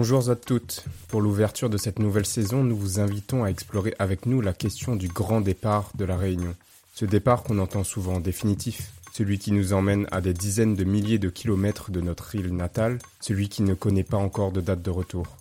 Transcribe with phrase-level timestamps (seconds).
[0.00, 0.84] Bonjour à toutes.
[1.08, 4.94] Pour l'ouverture de cette nouvelle saison, nous vous invitons à explorer avec nous la question
[4.94, 6.54] du grand départ de la Réunion.
[6.94, 11.18] Ce départ qu'on entend souvent définitif, celui qui nous emmène à des dizaines de milliers
[11.18, 14.90] de kilomètres de notre île natale, celui qui ne connaît pas encore de date de
[14.90, 15.36] retour.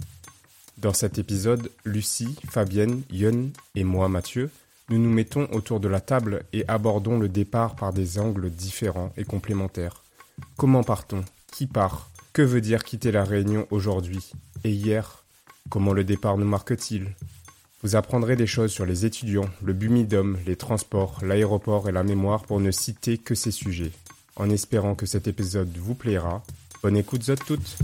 [0.79, 4.49] Dans cet épisode, Lucie, Fabienne, Yun et moi, Mathieu,
[4.89, 9.13] nous nous mettons autour de la table et abordons le départ par des angles différents
[9.17, 10.01] et complémentaires.
[10.55, 11.23] Comment part-on?
[11.51, 12.09] Qui part?
[12.37, 14.31] Que veut dire quitter la Réunion aujourd'hui
[14.63, 15.23] Et hier?
[15.71, 17.15] Comment le départ nous marque-t-il?
[17.81, 22.43] Vous apprendrez des choses sur les étudiants, le bumidum, les transports, l'aéroport et la mémoire
[22.43, 23.91] pour ne citer que ces sujets.
[24.35, 26.43] En espérant que cet épisode vous plaira,
[26.83, 27.75] bonne écoute à toutes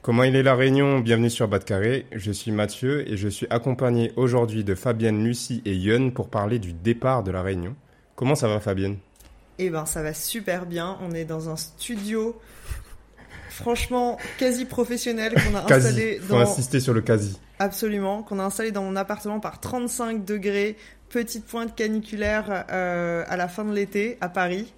[0.00, 1.00] Comment il est la Réunion?
[1.00, 2.06] Bienvenue sur Bas de Carré.
[2.12, 6.58] Je suis Mathieu et je suis accompagné aujourd'hui de Fabienne, Lucie et Yun pour parler
[6.58, 7.76] du départ de la Réunion.
[8.14, 8.96] Comment ça va Fabienne?
[9.58, 10.96] Eh ben ça va super bien.
[11.02, 12.34] On est dans un studio
[13.56, 15.86] franchement quasi professionnel qu'on a Quasi.
[15.88, 17.38] installé Faut dans insister sur le quasi.
[17.58, 20.76] absolument qu'on a installé dans mon appartement par 35 degrés,
[21.08, 24.72] petite pointe caniculaire euh, à la fin de l'été à Paris.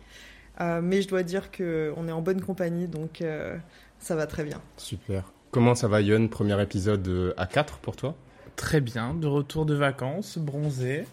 [0.60, 3.56] Euh, mais je dois dire que on est en bonne compagnie donc euh,
[3.98, 4.60] ça va très bien.
[4.76, 5.32] Super.
[5.50, 8.14] Comment ça va Yun Premier épisode à 4 pour toi?
[8.56, 11.04] Très bien, de retour de vacances, bronzé,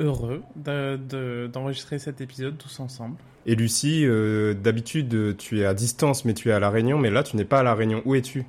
[0.00, 3.16] heureux de- de- d'enregistrer cet épisode tous ensemble.
[3.46, 7.10] Et Lucie, euh, d'habitude tu es à distance mais tu es à La Réunion, mais
[7.10, 8.02] là tu n'es pas à La Réunion.
[8.04, 8.44] Où es-tu?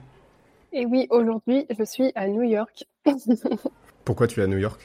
[0.74, 2.86] Et oui, aujourd'hui, je suis à New York.
[4.06, 4.82] Pourquoi tu es à New York?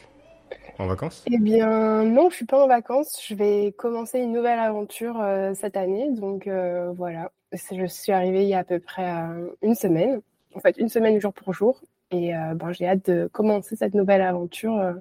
[0.79, 1.25] En vacances?
[1.31, 3.19] Eh bien, non, je suis pas en vacances.
[3.27, 6.11] Je vais commencer une nouvelle aventure euh, cette année.
[6.11, 10.21] Donc euh, voilà, je suis arrivée il y a à peu près euh, une semaine.
[10.55, 11.81] En fait, une semaine jour pour jour.
[12.11, 14.93] Et euh, ben, j'ai hâte de commencer cette nouvelle aventure euh,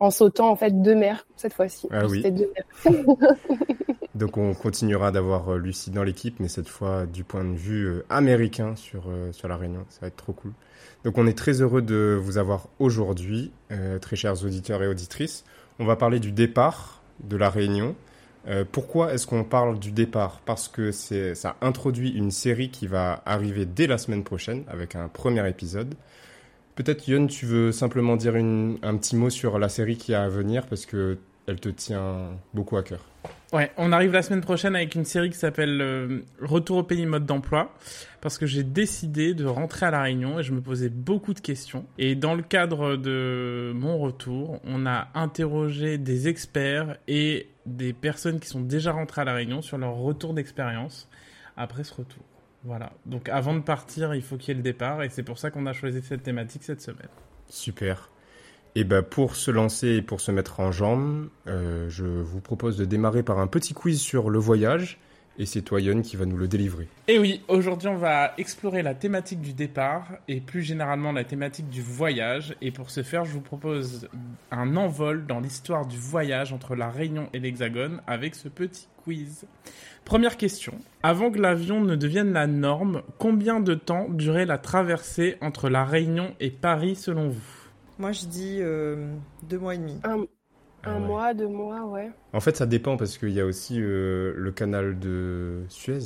[0.00, 1.88] en sautant en fait deux mers cette fois-ci.
[1.90, 2.18] Ah oui.
[2.18, 3.34] C'était deux mers.
[4.14, 7.86] Donc on continuera d'avoir euh, Lucie dans l'équipe, mais cette fois du point de vue
[7.86, 9.84] euh, américain sur, euh, sur la Réunion.
[9.88, 10.52] Ça va être trop cool.
[11.04, 15.44] Donc on est très heureux de vous avoir aujourd'hui, euh, très chers auditeurs et auditrices.
[15.78, 17.94] On va parler du départ de la Réunion.
[18.46, 20.40] Euh, pourquoi est-ce qu'on parle du départ?
[20.44, 24.96] Parce que c'est, ça introduit une série qui va arriver dès la semaine prochaine avec
[24.96, 25.94] un premier épisode.
[26.74, 30.28] Peut-être Yon, tu veux simplement dire un petit mot sur la série qui a à
[30.28, 33.00] venir parce que elle te tient beaucoup à cœur.
[33.52, 37.06] Ouais, on arrive la semaine prochaine avec une série qui s'appelle euh, Retour au pays
[37.06, 37.72] mode d'emploi
[38.20, 41.40] parce que j'ai décidé de rentrer à la Réunion et je me posais beaucoup de
[41.40, 41.84] questions.
[41.98, 48.40] Et dans le cadre de mon retour, on a interrogé des experts et des personnes
[48.40, 51.08] qui sont déjà rentrées à la Réunion sur leur retour d'expérience
[51.56, 52.24] après ce retour.
[52.64, 52.92] Voilà.
[53.06, 55.50] Donc avant de partir, il faut qu'il y ait le départ et c'est pour ça
[55.50, 57.08] qu'on a choisi cette thématique cette semaine.
[57.48, 58.10] Super.
[58.74, 62.76] Et ben pour se lancer et pour se mettre en jambes, euh, je vous propose
[62.76, 64.98] de démarrer par un petit quiz sur le voyage.
[65.38, 66.88] Et c'est toi, qui va nous le délivrer.
[67.08, 71.68] Et oui, aujourd'hui on va explorer la thématique du départ et plus généralement la thématique
[71.68, 72.54] du voyage.
[72.62, 74.08] Et pour ce faire, je vous propose
[74.50, 79.44] un envol dans l'histoire du voyage entre la Réunion et l'Hexagone avec ce petit quiz.
[80.04, 80.74] Première question.
[81.02, 85.84] Avant que l'avion ne devienne la norme, combien de temps durait la traversée entre la
[85.84, 87.64] Réunion et Paris selon vous?
[87.98, 89.14] Moi je dis euh,
[89.48, 89.98] deux mois et demi.
[90.04, 90.24] Un,
[90.86, 91.06] un Ah ouais.
[91.06, 92.10] mois, deux mois, ouais.
[92.32, 95.98] En fait, ça dépend parce qu'il y a aussi euh, le canal de Suez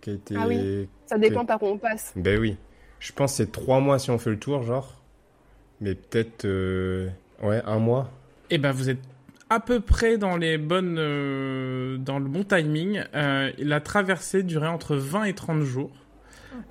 [0.00, 0.34] qui a été.
[0.38, 0.88] Ah oui.
[1.06, 2.12] Ça dépend par où on passe.
[2.16, 2.56] Ben oui.
[3.00, 5.02] Je pense que c'est trois mois si on fait le tour, genre.
[5.80, 6.44] Mais peut-être.
[6.44, 7.08] euh,
[7.42, 8.10] Ouais, un mois.
[8.50, 9.00] Eh ben, vous êtes
[9.50, 13.02] à peu près dans les bonnes, euh, dans le bon timing.
[13.14, 15.90] Euh, la traversée durait entre 20 et 30 jours.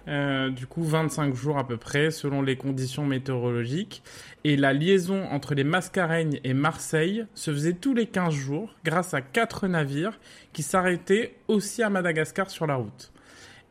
[0.08, 4.04] Euh, du coup, 25 jours à peu près, selon les conditions météorologiques.
[4.44, 9.14] Et la liaison entre les Mascareignes et Marseille se faisait tous les 15 jours grâce
[9.14, 10.20] à quatre navires
[10.52, 13.12] qui s'arrêtaient aussi à Madagascar sur la route.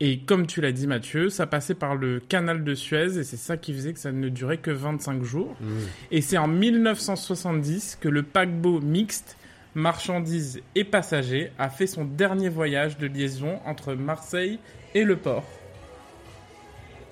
[0.04, 3.36] Et comme tu l'as dit Mathieu, ça passait par le canal de Suez et c'est
[3.36, 5.54] ça qui faisait que ça ne durait que 25 jours.
[6.10, 9.36] Et c'est en 1970 que le paquebot mixte,
[9.76, 14.58] marchandises et passagers, a fait son dernier voyage de liaison entre Marseille
[14.94, 15.46] et le port.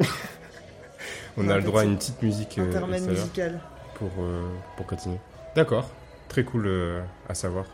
[1.36, 3.60] On a le droit à une petite musique euh, Intermède extérieure musical.
[3.94, 5.18] pour, euh, pour continuer.
[5.54, 5.88] D'accord.
[6.28, 7.66] Très cool euh, à savoir.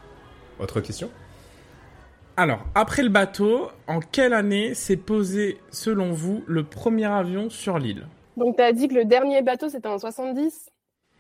[0.60, 1.10] Autre question?
[2.36, 7.78] Alors, après le bateau, en quelle année s'est posé, selon vous, le premier avion sur
[7.78, 8.06] l'île?
[8.36, 10.70] Donc, tu as dit que le dernier bateau, c'était en 70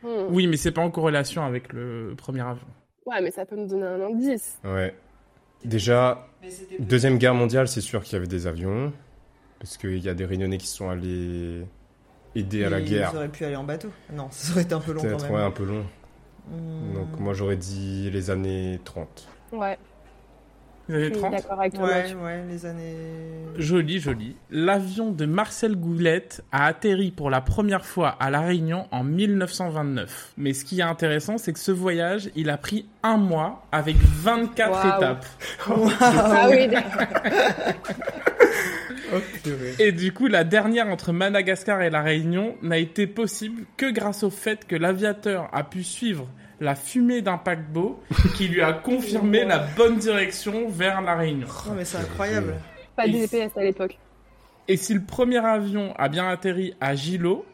[0.02, 0.26] Hmm.
[0.30, 2.66] Oui, mais c'est pas en corrélation avec le premier avion.
[3.06, 4.58] Ouais, mais ça peut nous donner un indice.
[4.62, 4.94] Ouais.
[5.64, 6.28] Déjà,
[6.78, 8.92] Deuxième Guerre mondiale, c'est sûr qu'il y avait des avions.
[9.66, 11.66] Parce qu'il y a des Réunionnais qui sont allés
[12.36, 13.12] aider à la Ils guerre.
[13.16, 13.88] auraient pu aller en bateau.
[14.12, 15.32] Non, ça aurait été un peu long quand même.
[15.32, 15.84] ouais, un peu long.
[16.48, 16.94] Hmm.
[16.94, 19.28] Donc moi j'aurais dit les années 30.
[19.50, 19.76] Ouais,
[20.88, 21.84] je suis 30 d'accord avec toi.
[21.88, 22.94] Ouais, ouais, les années.
[23.56, 24.36] Joli, joli.
[24.50, 30.34] L'avion de Marcel Goulette a atterri pour la première fois à La Réunion en 1929.
[30.36, 33.96] Mais ce qui est intéressant, c'est que ce voyage, il a pris un mois avec
[33.96, 34.96] 24 Waouh.
[34.96, 35.26] étapes.
[36.00, 37.02] Ah oui, d'accord.
[39.78, 44.22] Et du coup, la dernière entre Madagascar et La Réunion n'a été possible que grâce
[44.22, 46.28] au fait que l'aviateur a pu suivre
[46.60, 48.02] la fumée d'un paquebot
[48.36, 51.48] qui lui a confirmé la bonne direction vers La Réunion.
[51.66, 52.54] Non, mais c'est incroyable.
[52.96, 53.98] pas de GPS à l'époque.
[54.68, 57.44] Et si le premier avion a bien atterri à Gilo,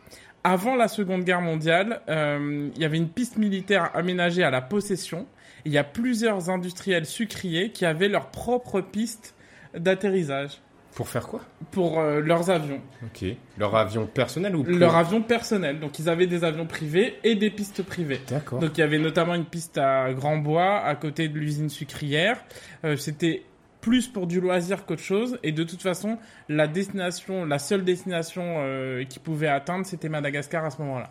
[0.44, 4.62] avant la Seconde Guerre mondiale, euh, il y avait une piste militaire aménagée à la
[4.62, 5.26] possession.
[5.64, 9.34] Il y a plusieurs industriels sucriers qui avaient leur propre piste
[9.74, 10.60] d'atterrissage
[10.94, 11.40] Pour faire quoi?
[11.70, 12.80] Pour euh, leurs avions.
[13.04, 13.24] Ok.
[13.56, 15.80] Leur avion personnel ou Leur avion personnel.
[15.80, 18.20] Donc ils avaient des avions privés et des pistes privées.
[18.28, 18.58] D'accord.
[18.58, 22.44] Donc il y avait notamment une piste à Grand Bois, à côté de l'usine sucrière.
[22.84, 23.42] Euh, C'était
[23.80, 25.38] plus pour du loisir qu'autre chose.
[25.42, 26.18] Et de toute façon,
[26.48, 31.10] la destination, la seule destination euh, qu'ils pouvaient atteindre, c'était Madagascar à ce moment-là.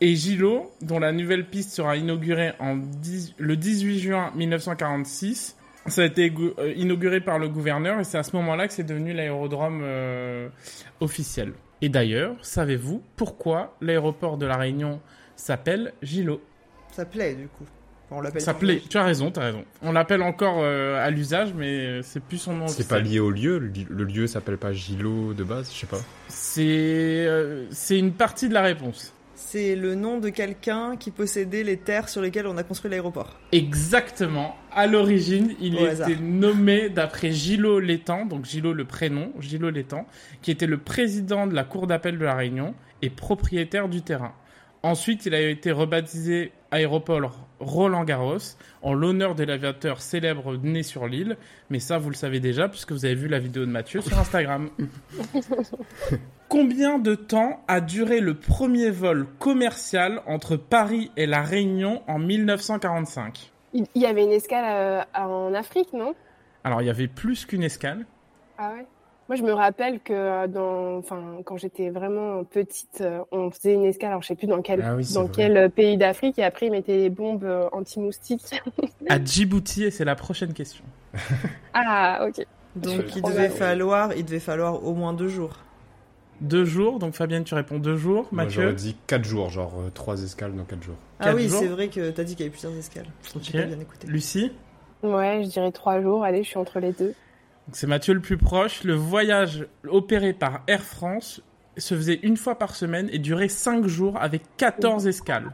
[0.00, 5.56] Et Gilo, dont la nouvelle piste sera inaugurée en 10 le 18 juin 1946,
[5.90, 8.84] ça a été euh, inauguré par le gouverneur et c'est à ce moment-là que c'est
[8.84, 10.48] devenu l'aérodrome euh,
[11.00, 11.52] officiel.
[11.82, 15.00] Et d'ailleurs, savez-vous pourquoi l'aéroport de la Réunion
[15.36, 16.40] s'appelle Gilo?
[16.90, 17.64] Ça plaît, du coup.
[18.10, 18.82] On l'appelle Ça plaît.
[18.88, 19.64] Tu as raison, tu as raison.
[19.82, 22.66] On l'appelle encore euh, à l'usage, mais c'est plus son nom.
[22.66, 23.58] C'est pas lié au lieu.
[23.58, 26.00] Le, le lieu s'appelle pas Gilo de base, je sais pas.
[26.28, 26.62] C'est
[27.26, 29.12] euh, c'est une partie de la réponse.
[29.40, 33.38] C'est le nom de quelqu'un qui possédait les terres sur lesquelles on a construit l'aéroport.
[33.52, 34.56] Exactement.
[34.72, 36.10] À l'origine, il Au était hasard.
[36.20, 40.06] nommé d'après Gilo Létang, donc Gilo le prénom, Gilo Létang,
[40.42, 44.34] qui était le président de la cour d'appel de la Réunion et propriétaire du terrain.
[44.82, 51.06] Ensuite, il a été rebaptisé aéroport Roland Garros en l'honneur de l'aviateur célèbre né sur
[51.06, 51.36] l'île.
[51.70, 54.18] Mais ça, vous le savez déjà puisque vous avez vu la vidéo de Mathieu sur
[54.18, 54.70] Instagram.
[56.48, 62.18] Combien de temps a duré le premier vol commercial entre Paris et la Réunion en
[62.18, 66.14] 1945 Il il y avait une escale euh, en Afrique, non?
[66.64, 68.06] Alors, il y avait plus qu'une escale.
[68.56, 68.86] Ah ouais
[69.28, 73.74] Moi, je me rappelle que euh, dans, enfin, quand j'étais vraiment petite, euh, on faisait
[73.74, 75.32] une escale, alors je sais plus dans quel, Ah oui, c'est dans vrai.
[75.34, 78.62] quel euh, pays d'Afrique, et après ils mettaient des bombes anti-moustiques.
[79.08, 80.84] À Djibouti, et c'est la prochaine question.
[81.74, 82.46] ah, ok.
[82.76, 85.58] Donc il devait falloir, il devait falloir au moins deux jours.
[86.40, 88.28] Deux jours, donc Fabienne, tu réponds deux jours.
[88.30, 90.94] Moi Mathieu j'aurais dit 4 jours, genre 3 escales dans 4 jours.
[91.18, 93.06] Ah Quatre oui, c'est vrai que t'as dit qu'il y avait plusieurs escales.
[93.34, 93.42] Ok.
[93.42, 94.06] J'ai pas bien écouté.
[94.06, 94.52] Lucie
[95.02, 96.24] Ouais, je dirais trois jours.
[96.24, 97.14] Allez, je suis entre les deux.
[97.72, 98.84] C'est Mathieu le plus proche.
[98.84, 101.42] Le voyage opéré par Air France
[101.76, 105.52] se faisait une fois par semaine et durait cinq jours avec 14 escales.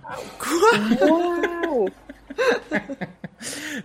[1.02, 1.88] Waouh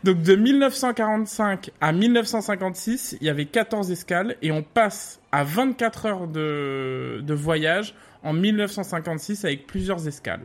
[0.04, 6.06] Donc de 1945 à 1956, il y avait 14 escales et on passe à 24
[6.06, 10.42] heures de, de voyage en 1956 avec plusieurs escales.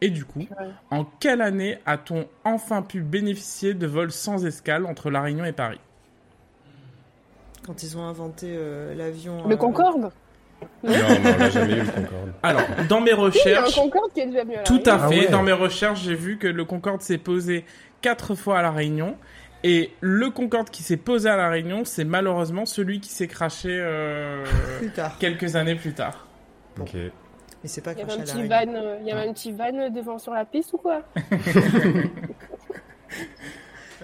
[0.00, 0.68] Et du coup, Ouais.
[0.90, 5.52] en quelle année a-t-on enfin pu bénéficier de vols sans escale entre La Réunion et
[5.52, 5.80] Paris?
[7.68, 9.46] Quand ils ont inventé euh, l'avion.
[9.46, 10.10] Le euh, Concorde Non,
[10.82, 10.96] mais
[11.34, 12.32] on l'a jamais eu le Concorde.
[12.42, 14.82] Alors, dans mes Il y a un recherches, Concorde qui est déjà mieux à Tout
[14.86, 15.20] à Ah fait.
[15.20, 15.28] ouais.
[15.28, 17.66] Dans mes recherches, j'ai vu que le Concorde s'est posé
[18.00, 19.16] quatre fois à la Réunion.
[19.64, 23.68] Et le Concorde qui s'est posé à la Réunion, c'est malheureusement celui qui s'est craché
[23.70, 24.44] euh,
[24.78, 25.18] Plus tard.
[25.18, 26.26] quelques années plus tard.
[26.80, 26.94] Ok.
[26.94, 27.10] Mais
[27.68, 29.90] c'est pas Il y avait un petit van, euh, il y avait un petit van
[29.90, 31.02] devant sur la piste ou quoi?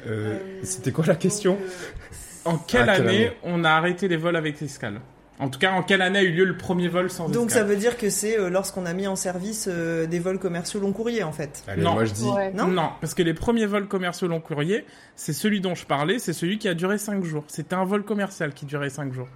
[0.06, 1.56] Euh, C'était quoi la question?
[2.44, 5.00] En quelle, Ah, quelle année, année on a arrêté les vols avec escale
[5.40, 7.64] En tout cas, en quelle année a eu lieu le premier vol sans Donc ça
[7.64, 10.92] veut dire que c'est euh, lorsqu'on a mis en service euh, des vols commerciaux long
[10.92, 11.64] courrier en fait.
[11.66, 11.94] Allez, Non.
[11.94, 12.28] moi je dis.
[12.28, 12.52] Ouais.
[12.52, 12.90] Non?
[13.00, 14.84] Parce que les premiers vols commerciaux long courrier,
[15.16, 17.44] c'est celui dont je parlais, c'est celui qui a duré 5 jours.
[17.48, 19.28] C'était un vol commercial qui durait 5 jours.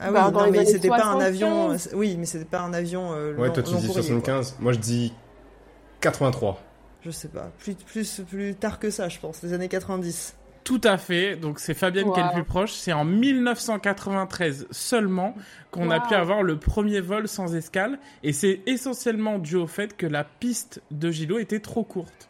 [0.00, 1.22] Ah oui, Bah, dans non, mais c'était pas un 75.
[1.26, 1.70] avion.
[1.72, 4.56] euh, Oui, mais c'était pas un avion euh, Ouais, long, toi tu dis courrier, 75.
[4.60, 5.12] Moi je dis
[6.00, 6.52] 83.
[6.52, 6.60] quoi.
[7.04, 7.50] Je sais pas.
[7.58, 9.42] Plus, plus, plus tard que ça, je pense.
[9.42, 10.34] Les années 90.
[10.70, 11.34] Tout à fait.
[11.34, 12.70] Donc c'est Fabienne qui est le plus proche.
[12.70, 15.34] C'est en 1993 seulement
[15.72, 17.98] qu'on a pu avoir le premier vol sans escale.
[18.22, 22.29] Et c'est essentiellement dû au fait que la piste de Gilo était trop courte.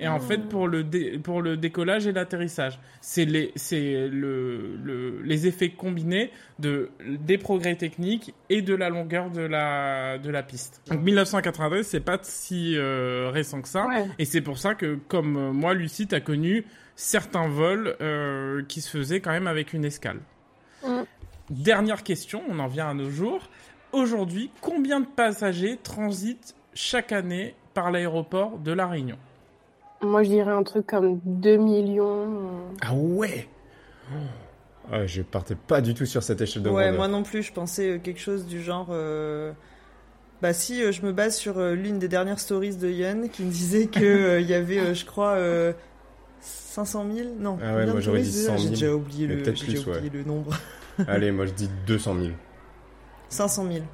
[0.00, 0.84] Et en fait pour le
[1.22, 2.78] pour le décollage et l'atterrissage.
[3.00, 8.88] C'est les c'est le, le, les effets combinés de des progrès techniques et de la
[8.90, 10.82] longueur de la de la piste.
[10.88, 14.06] Donc 1993, c'est pas si euh, récent que ça Ouais.
[14.18, 16.64] et c'est pour ça que comme euh, moi Lucie t'as connu
[16.96, 20.18] certains vols euh, qui se faisaient quand même avec une escale.
[20.84, 21.02] Mm.
[21.50, 23.48] Dernière question, on en vient à nos jours.
[23.92, 29.16] Aujourd'hui, combien de passagers transitent chaque année par l'aéroport de La Réunion?
[30.00, 32.28] Moi, je dirais un truc comme 2 millions.
[32.80, 33.48] Ah ouais
[34.92, 36.96] Ah, Je partais pas du tout sur cette échelle de Ouais, grandeur.
[36.98, 38.88] moi non plus, je pensais euh, quelque chose du genre.
[38.90, 39.52] euh,
[40.40, 43.42] Bah si, euh, je me base sur euh, l'une des dernières stories de Yann qui
[43.42, 45.72] me disait que euh, il y avait, je crois, euh,
[46.40, 47.58] 500 000 Non.
[47.62, 50.22] Ah ouais, moi j'aurais dit déjà 100 000, J'ai déjà oublié le, plus, oublié le
[50.22, 50.52] nombre.
[51.08, 52.26] Allez, moi je dis 200 000.
[53.30, 53.84] 500 000.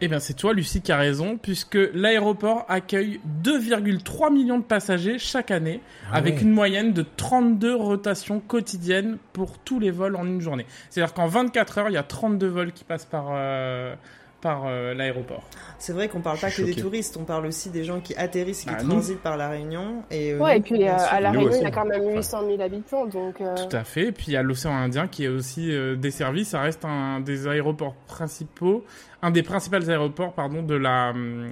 [0.00, 5.18] Eh bien, c'est toi, Lucie, qui a raison, puisque l'aéroport accueille 2,3 millions de passagers
[5.18, 5.80] chaque année,
[6.12, 6.42] Ah avec ouais.
[6.42, 10.66] une moyenne de 32 rotations quotidiennes pour tous les vols en une journée.
[10.90, 13.94] C'est-à-dire qu'en 24 heures, il y a 32 vols qui passent par, euh,
[14.40, 15.42] par euh, l'aéroport.
[15.78, 18.62] C'est vrai qu'on parle pas que des touristes, on parle aussi des gens qui atterrissent
[18.66, 20.02] et qui Bah, transitent par la Réunion.
[20.10, 22.02] Et, euh, Ouais, nous, et puis euh, à La Réunion, il y a quand même
[22.02, 22.16] Enfin.
[22.16, 23.40] 800 000 habitants, donc.
[23.40, 24.06] euh, Tout à fait.
[24.06, 26.44] Et puis il y a l'océan Indien qui est aussi euh, desservi.
[26.44, 28.84] Ça reste un des aéroports principaux,
[29.22, 31.50] un des principaux aéroports, pardon, de la hum,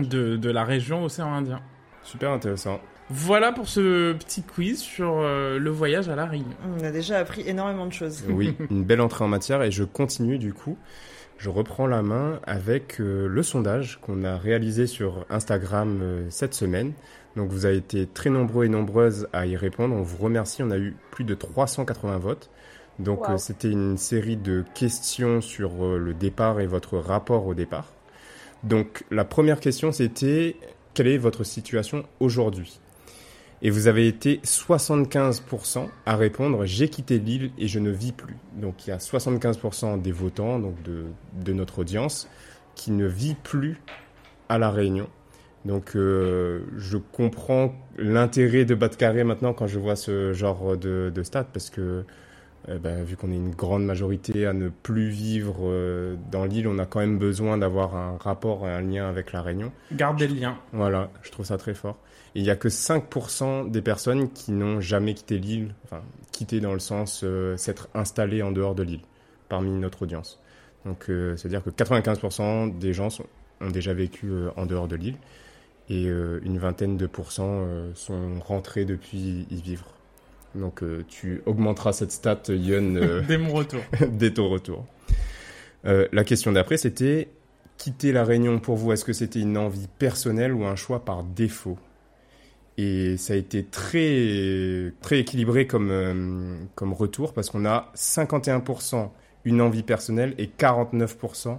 [0.00, 1.60] de, de la région océan Indien.
[2.04, 2.80] Super intéressant.
[3.10, 6.56] Voilà pour ce petit quiz sur euh, le voyage à la Réunion.
[6.80, 8.24] On a déjà appris énormément de choses.
[8.28, 10.78] Oui, une belle entrée en matière et je continue du coup.
[11.42, 16.54] Je reprends la main avec euh, le sondage qu'on a réalisé sur Instagram euh, cette
[16.54, 16.92] semaine.
[17.34, 19.96] Donc vous avez été très nombreux et nombreuses à y répondre.
[19.96, 20.62] On vous remercie.
[20.62, 22.48] On a eu plus de 380 votes.
[23.00, 23.34] Donc Wow.
[23.34, 27.88] euh, c'était une série de questions sur le départ et votre rapport au départ.
[28.62, 30.54] Donc la première question c'était
[30.94, 32.78] quelle est votre situation aujourd'hui?
[33.64, 38.36] Et vous avez été 75% à répondre j'ai quitté l'île et je ne vis plus.
[38.56, 41.04] Donc il y a 75% des votants, donc de,
[41.44, 42.28] de notre audience,
[42.74, 43.80] qui ne vit plus
[44.48, 45.08] à la Réunion.
[45.64, 51.12] Donc euh, je comprends l'intérêt de Bas Carré maintenant quand je vois ce genre de,
[51.14, 52.04] de stats parce que
[52.68, 56.68] euh, ben, vu qu'on est une grande majorité à ne plus vivre euh, dans l'île,
[56.68, 59.72] on a quand même besoin d'avoir un rapport, un lien avec la Réunion.
[59.92, 60.58] Gardez le lien.
[60.72, 61.96] Voilà, je trouve ça très fort.
[62.34, 66.60] Et il y a que 5% des personnes qui n'ont jamais quitté l'île, enfin quitté
[66.60, 69.02] dans le sens euh, s'être installées en dehors de l'île,
[69.48, 70.40] parmi notre audience.
[70.86, 73.26] Donc euh, c'est-à-dire que 95% des gens sont-
[73.60, 75.16] ont déjà vécu en dehors de l'île
[75.88, 79.84] et une vingtaine de pourcents sont rentrés depuis y vivre.
[80.54, 83.80] Donc euh, tu augmenteras cette stat, Yun, euh, Dès mon retour.
[84.10, 84.84] dès ton retour.
[85.84, 87.28] Euh, la question d'après, c'était
[87.78, 91.24] quitter la Réunion pour vous, est-ce que c'était une envie personnelle ou un choix par
[91.24, 91.78] défaut?
[92.78, 99.10] Et ça a été très, très équilibré comme, euh, comme retour parce qu'on a 51%
[99.44, 101.58] une envie personnelle et 49%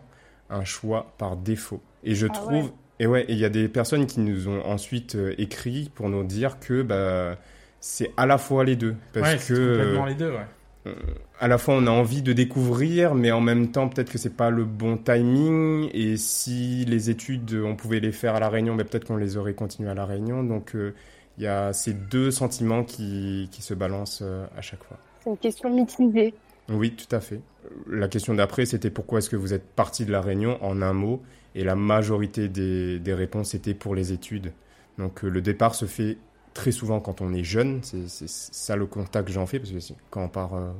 [0.50, 1.82] un choix par défaut.
[2.04, 2.72] Et je Ah trouve, ouais.
[3.00, 6.10] et ouais, et il y a des personnes qui nous ont ensuite euh, écrit pour
[6.10, 7.38] nous dire que bah,
[7.86, 8.96] c'est à la fois les deux.
[9.12, 10.94] Parce ouais, que c'est complètement les deux, ouais.
[11.42, 14.38] à la fois on a envie de découvrir, mais en même temps peut-être que c'est
[14.38, 15.90] pas le bon timing.
[15.94, 19.36] Et si les études on pouvait les faire à la Réunion, ben, peut-être qu'on les
[19.36, 20.44] aurait continuées à la Réunion.
[20.44, 20.94] Donc euh,
[21.38, 24.98] il y a ces deux sentiments qui, qui se balancent euh, à chaque fois.
[25.22, 26.34] C'est une question mitigée.
[26.70, 27.42] Oui, tout à fait.
[27.90, 30.94] La question d'après, c'était pourquoi est-ce que vous êtes parti de la Réunion en un
[30.94, 31.22] mot
[31.54, 34.54] Et la majorité des, des réponses étaient pour les études.
[34.98, 36.18] Donc euh, le départ se fait
[36.54, 37.82] très souvent quand on est jeune.
[37.84, 40.72] C'est ça le contact que j'en fais, parce que quand on part euh,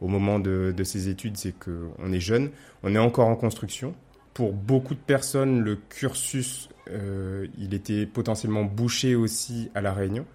[0.00, 2.50] au moment de, de ses études, c'est qu'on est jeune.
[2.82, 3.94] On est encore en construction.
[4.34, 10.26] Pour beaucoup de personnes, le cursus, euh, il était potentiellement bouché aussi à la Réunion.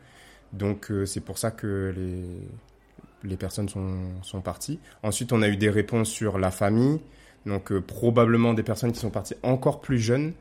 [0.53, 4.79] Donc euh, c'est pour ça que les, les personnes sont, sont parties.
[5.03, 6.99] Ensuite, on a eu des réponses sur la famille.
[7.45, 10.33] Donc, probablement des personnes qui sont parties encore plus jeunes,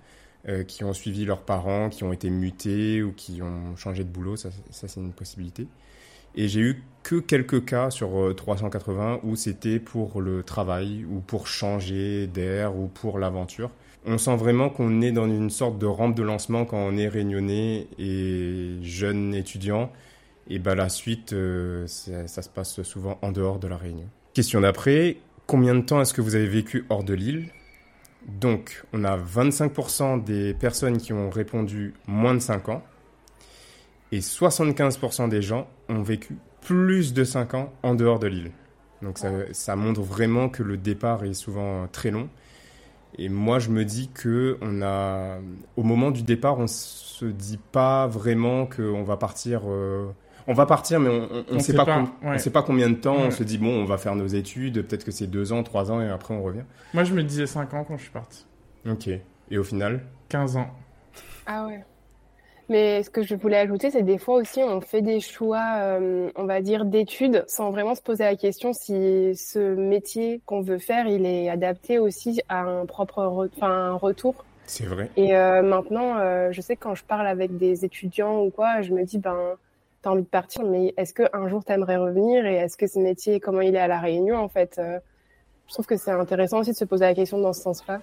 [0.49, 4.09] euh, qui ont suivi leurs parents, qui ont été mutés ou qui ont changé de
[4.09, 4.37] boulot.
[4.37, 5.67] Ça, c'est une possibilité.
[6.35, 11.21] Et j'ai eu que quelques cas sur euh, 380 où c'était pour le travail ou
[11.21, 13.71] pour changer d'air ou pour l'aventure.
[14.07, 17.09] On sent vraiment qu'on est dans une sorte de rampe de lancement quand on est
[17.09, 19.91] réunionnais et jeune étudiant.
[20.49, 24.09] Et bah la suite, euh, ça se passe souvent en dehors de la Réunion.
[24.35, 27.51] Question d'après, combien de temps est-ce que vous avez vécu hors de l'île?
[28.27, 32.83] Donc, on a 25% des personnes qui ont répondu moins de 5 ans.
[34.13, 38.51] Et 75% des gens ont vécu plus de 5 ans en dehors de l'île.
[39.03, 39.19] Donc
[39.53, 42.29] ça, montre vraiment que le départ est souvent très long.
[43.17, 45.39] Et moi, je me dis que on a,
[45.77, 49.63] au moment du départ, on se dit pas vraiment qu'on va partir.
[49.67, 50.11] euh,
[50.51, 52.39] on va partir, mais on ne sait, sait pas, pas, com- on ouais.
[52.39, 53.17] sait pas combien de temps.
[53.17, 54.87] On se dit bon, on va faire nos études.
[54.87, 56.65] Peut-être que c'est deux ans, trois ans, et après on revient.
[56.93, 58.47] Moi, je me disais 5 ans quand je suis parti.
[58.89, 59.09] Ok.
[59.51, 60.69] Et au final, 15 ans.
[61.47, 61.85] Ah ouais.
[62.69, 66.31] Mais ce que je voulais ajouter, c'est des fois aussi, on fait des choix, euh,
[66.37, 70.79] on va dire, d'études, sans vraiment se poser la question si ce métier qu'on veut
[70.79, 74.45] faire, il est adapté aussi à un propre re- un retour.
[74.67, 75.11] c'est vrai.
[75.17, 78.83] Et euh, maintenant, euh, je sais que quand je parle avec des étudiants ou quoi,
[78.83, 79.57] je me dis, ben,
[80.03, 83.41] t'as envie de partir, mais est-ce qu'un jour t'aimerais revenir et est-ce que ce métier,
[83.41, 84.99] comment il est à La Réunion, en fait euh,
[85.69, 88.01] Je trouve que c'est intéressant aussi de se poser la question dans ce sens-là.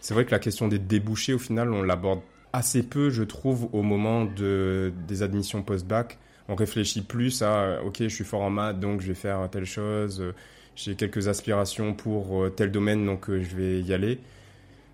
[0.00, 2.20] C'est vrai que la question des débouchés, au final, on l'aborde
[2.52, 6.18] assez peu, je trouve, au moment de, des admissions post-bac.
[6.48, 9.48] On réfléchit plus à, euh, ok, je suis fort en maths, donc je vais faire
[9.50, 10.34] telle chose, euh,
[10.76, 14.20] j'ai quelques aspirations pour tel domaine, donc je vais y aller.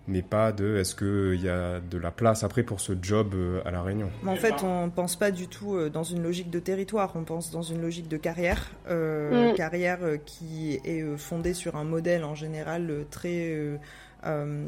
[0.06, 3.62] Mais pas de, est-ce qu'il y a de la place après pour ce job euh,
[3.64, 4.10] à La Réunion?
[4.26, 7.50] En fait, on pense pas du tout euh, dans une logique de territoire, on pense
[7.50, 8.70] dans une logique de carrière.
[8.90, 9.54] Euh, Mm.
[9.54, 13.48] Carrière qui est fondée sur un modèle en général très.
[13.50, 13.76] euh,
[14.26, 14.66] euh,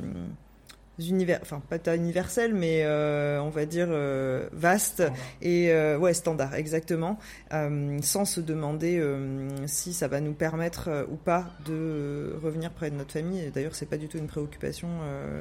[0.99, 5.03] univers, enfin pas universel, mais euh, on va dire euh, vaste
[5.43, 7.19] et euh, ouais standard exactement,
[7.53, 12.71] euh, sans se demander euh, si ça va nous permettre euh, ou pas de revenir
[12.71, 13.51] près de notre famille.
[13.55, 15.41] D'ailleurs, c'est pas du tout une préoccupation euh,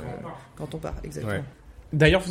[0.57, 1.37] quand on part, exactement.
[1.37, 1.43] Ouais.
[1.93, 2.21] D'ailleurs,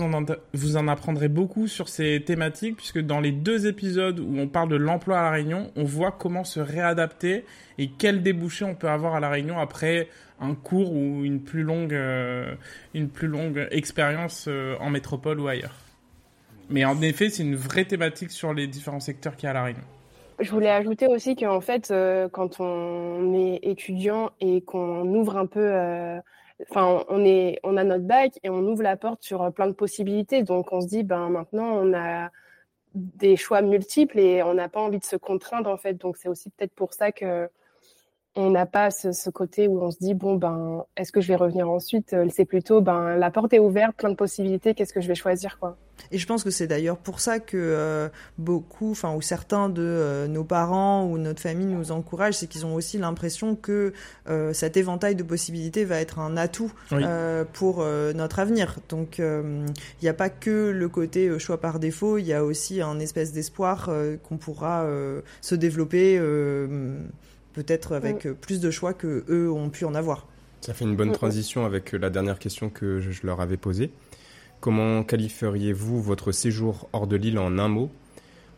[0.52, 4.68] vous en, apprendrez beaucoup sur ces thématiques, puisque dans les deux épisodes où on parle
[4.68, 7.44] de l'emploi à La Réunion, on voit comment se réadapter
[7.78, 10.08] et quels débouchés on peut avoir à La Réunion après
[10.40, 12.54] un cours ou une plus longue, euh,
[12.92, 15.76] une plus longue expérience euh, en métropole ou ailleurs.
[16.68, 19.54] Mais en effet, c'est une vraie thématique sur les différents secteurs qu'il y a à
[19.54, 19.84] La Réunion.
[20.40, 25.46] Je voulais ajouter aussi qu'en fait, euh, quand on est étudiant et qu'on ouvre un
[25.46, 25.72] peu,
[26.70, 29.66] enfin, on est, on a notre bac et on ouvre la porte sur euh, plein
[29.66, 30.42] de possibilités.
[30.42, 32.30] Donc, on se dit, ben maintenant, on a
[32.94, 35.94] des choix multiples et on n'a pas envie de se contraindre en fait.
[35.94, 37.48] Donc, c'est aussi peut-être pour ça que
[38.36, 41.28] on n'a pas ce, ce côté où on se dit bon ben est-ce que je
[41.28, 42.12] vais revenir ensuite?
[42.14, 44.74] Euh, C'est plutôt ben la porte est ouverte, plein de possibilités.
[44.74, 45.76] Qu'est-ce que je vais choisir quoi
[46.10, 49.82] Et je pense que c'est d'ailleurs pour ça que euh, beaucoup, enfin ou certains de
[49.82, 53.92] euh, nos parents ou notre famille nous encouragent, c'est qu'ils ont aussi l'impression que
[54.28, 57.02] euh, cet éventail de possibilités va être un atout Oui.
[57.06, 58.76] euh, pour euh, notre avenir.
[58.88, 59.64] Donc euh,
[60.00, 62.80] il n'y a pas que le côté euh, choix par défaut, il y a aussi
[62.80, 66.98] un espèce d'espoir euh, qu'on pourra euh, se développer euh,
[67.54, 70.26] peut-être avec euh, plus de choix que eux ont pu en avoir.
[70.60, 71.14] Ça fait une bonne Mm, mm.
[71.14, 73.90] transition avec euh, la dernière question que je leur avais posée.
[74.60, 77.90] Comment qualifieriez-vous votre séjour hors de l'île en un mot?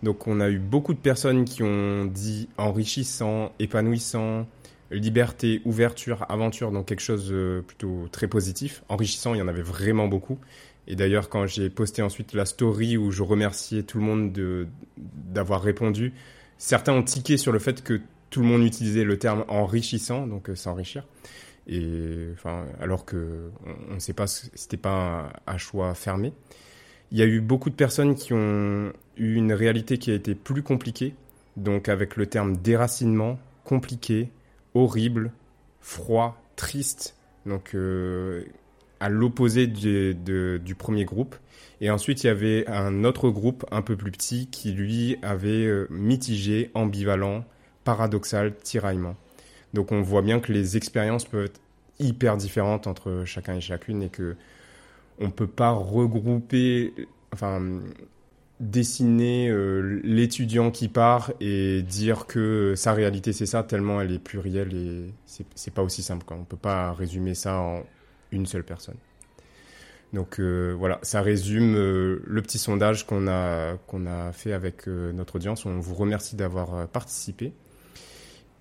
[0.02, 4.46] Donc on a eu beaucoup de personnes qui ont dit enrichissant, épanouissant,
[4.90, 8.82] liberté, ouverture, aventure, donc quelque chose euh, plutôt très positif.
[8.88, 10.38] Enrichissant, il y en avait vraiment beaucoup.
[10.86, 14.68] Et d'ailleurs, quand j'ai posté ensuite la story où je remerciais tout le monde de-
[14.96, 16.12] d'avoir répondu,
[16.58, 18.00] certains ont tiqué sur le fait que
[18.36, 21.06] tout le monde utilisait le terme enrichissant, donc euh, s'enrichir.
[21.66, 23.50] Et enfin, alors que
[23.90, 26.34] on ne sait pas, c'était pas un, choix fermé.
[27.12, 30.34] Il y a eu beaucoup de personnes qui ont eu une réalité qui a été
[30.34, 31.14] plus compliquée,
[31.56, 34.28] donc avec le terme déracinement, compliqué,
[34.74, 35.32] horrible,
[35.80, 38.44] froid, triste, donc euh,
[39.00, 41.36] à l'opposé du premier groupe.
[41.80, 45.64] Et ensuite, il y avait un autre groupe un peu plus petit qui, lui, avait
[45.64, 47.46] euh, mitigé, ambivalent,
[47.86, 49.16] paradoxal, tiraillement.
[49.72, 51.60] Donc on voit bien que les expériences peuvent être
[51.98, 54.36] hyper différentes entre chacun et chacune et que
[55.18, 56.92] on peut pas regrouper,
[57.32, 57.80] enfin
[58.58, 64.18] dessiner euh, l'étudiant qui part et dire que sa réalité c'est ça tellement elle est
[64.18, 65.12] plurielle et
[65.54, 66.36] c'est pas aussi simple quoi.
[66.36, 67.84] On peut pas résumer ça en
[68.32, 68.96] une seule personne.
[70.12, 75.36] Donc euh, voilà, ça résume euh, le petit sondage qu'on a a fait avec notre
[75.36, 75.66] audience.
[75.66, 77.52] On vous remercie d'avoir participé.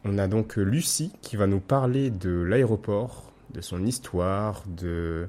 [0.05, 5.27] On a donc euh, Lucie qui va nous parler de l'aéroport, de son histoire, de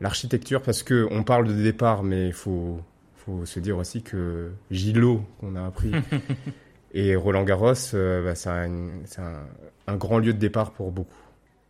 [0.00, 2.78] l'architecture, parce que on parle de départ, mais il faut,
[3.16, 5.92] faut se dire aussi que Gilo, qu'on a appris,
[6.94, 9.40] et Roland Garros, euh, bah, ça a une- c'est un,
[9.88, 11.16] un grand lieu de départ pour beaucoup.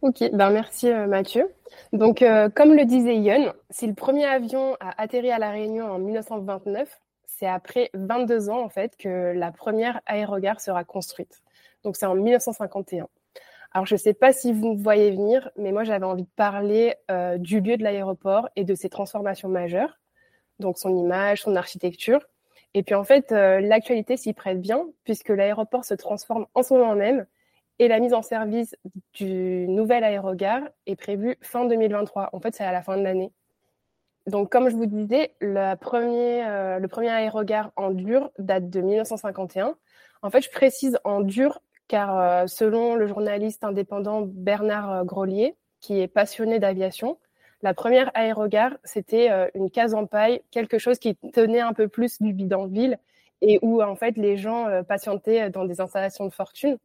[0.03, 1.47] Ok, ben merci euh, Mathieu.
[1.93, 5.91] Donc, euh, comme le disait Yon, si le premier avion a atterri à La Réunion
[5.91, 11.41] en 1929, c'est après 22 ans en fait que la première aérogare sera construite.
[11.85, 13.09] Donc, c'est en 1951.
[13.73, 16.31] Alors, je ne sais pas si vous me voyez venir, mais moi, j'avais envie de
[16.37, 19.99] parler euh, du lieu de l'aéroport et de ses transformations majeures,
[20.59, 22.21] donc son image, son architecture.
[22.75, 26.75] Et puis, en fait, euh, l'actualité s'y prête bien, puisque l'aéroport se transforme en ce
[26.75, 27.27] moment même
[27.79, 28.77] Et la mise en service
[29.15, 32.31] du nouvel aérogare est prévue fin 2023.
[32.33, 33.33] En fait, c'est à la fin de l'année.
[34.27, 38.81] Donc, comme je vous disais, le premier, euh, le premier aérogare en dur date de
[38.81, 39.75] 1951.
[40.23, 41.61] En fait, je précise en dur
[41.93, 47.19] car euh, selon le journaliste indépendant Bernard euh, Grolier, qui est passionné d'aviation,
[47.61, 52.21] la première aérogare, c'était une case en paille, quelque chose qui tenait un peu plus
[52.21, 52.99] du bidonville
[53.41, 56.77] et où en fait les gens patientaient dans des installations de fortune.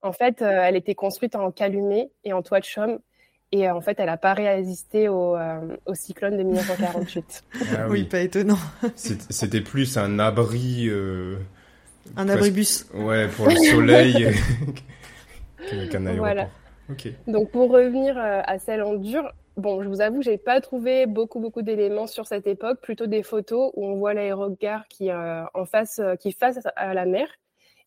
[0.00, 3.00] En fait, elle était construite en calumet et en toit de chaume
[3.52, 5.36] et en fait, elle n'a pas résisté au,
[5.86, 7.44] au, cyclone de 1948.
[7.76, 8.04] Ah oui.
[8.04, 8.58] pas étonnant.
[8.96, 10.88] C'était plus un abri.
[10.88, 11.36] Euh,
[12.16, 12.86] un abribus.
[12.94, 14.34] Ouais, pour le soleil
[15.90, 16.16] qu'un aéroport.
[16.16, 16.48] Voilà.
[17.26, 21.40] Donc pour revenir à celle en dur, bon, je vous avoue, j'ai pas trouvé beaucoup
[21.40, 26.00] beaucoup d'éléments sur cette époque, plutôt des photos où on voit l'aérogare qui en face,
[26.20, 27.26] qui face à la mer.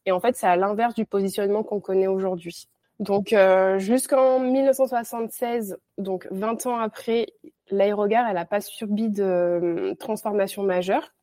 [0.08, 2.70] Et en fait, c'est à l'inverse du positionnement qu'on connaît aujourd'hui.
[3.00, 7.28] Donc euh, jusqu'en 1976, donc 20 ans après,
[7.70, 11.14] l'aérogare, elle n'a pas subi de euh, transformation majeure.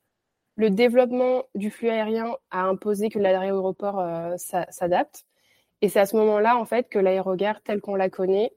[0.56, 5.24] Le développement du flux aérien a imposé que l'aéroport euh, s'adapte.
[5.82, 8.52] Et c'est à ce moment-là, en fait, que l'aérogare, telle qu'on la connaît,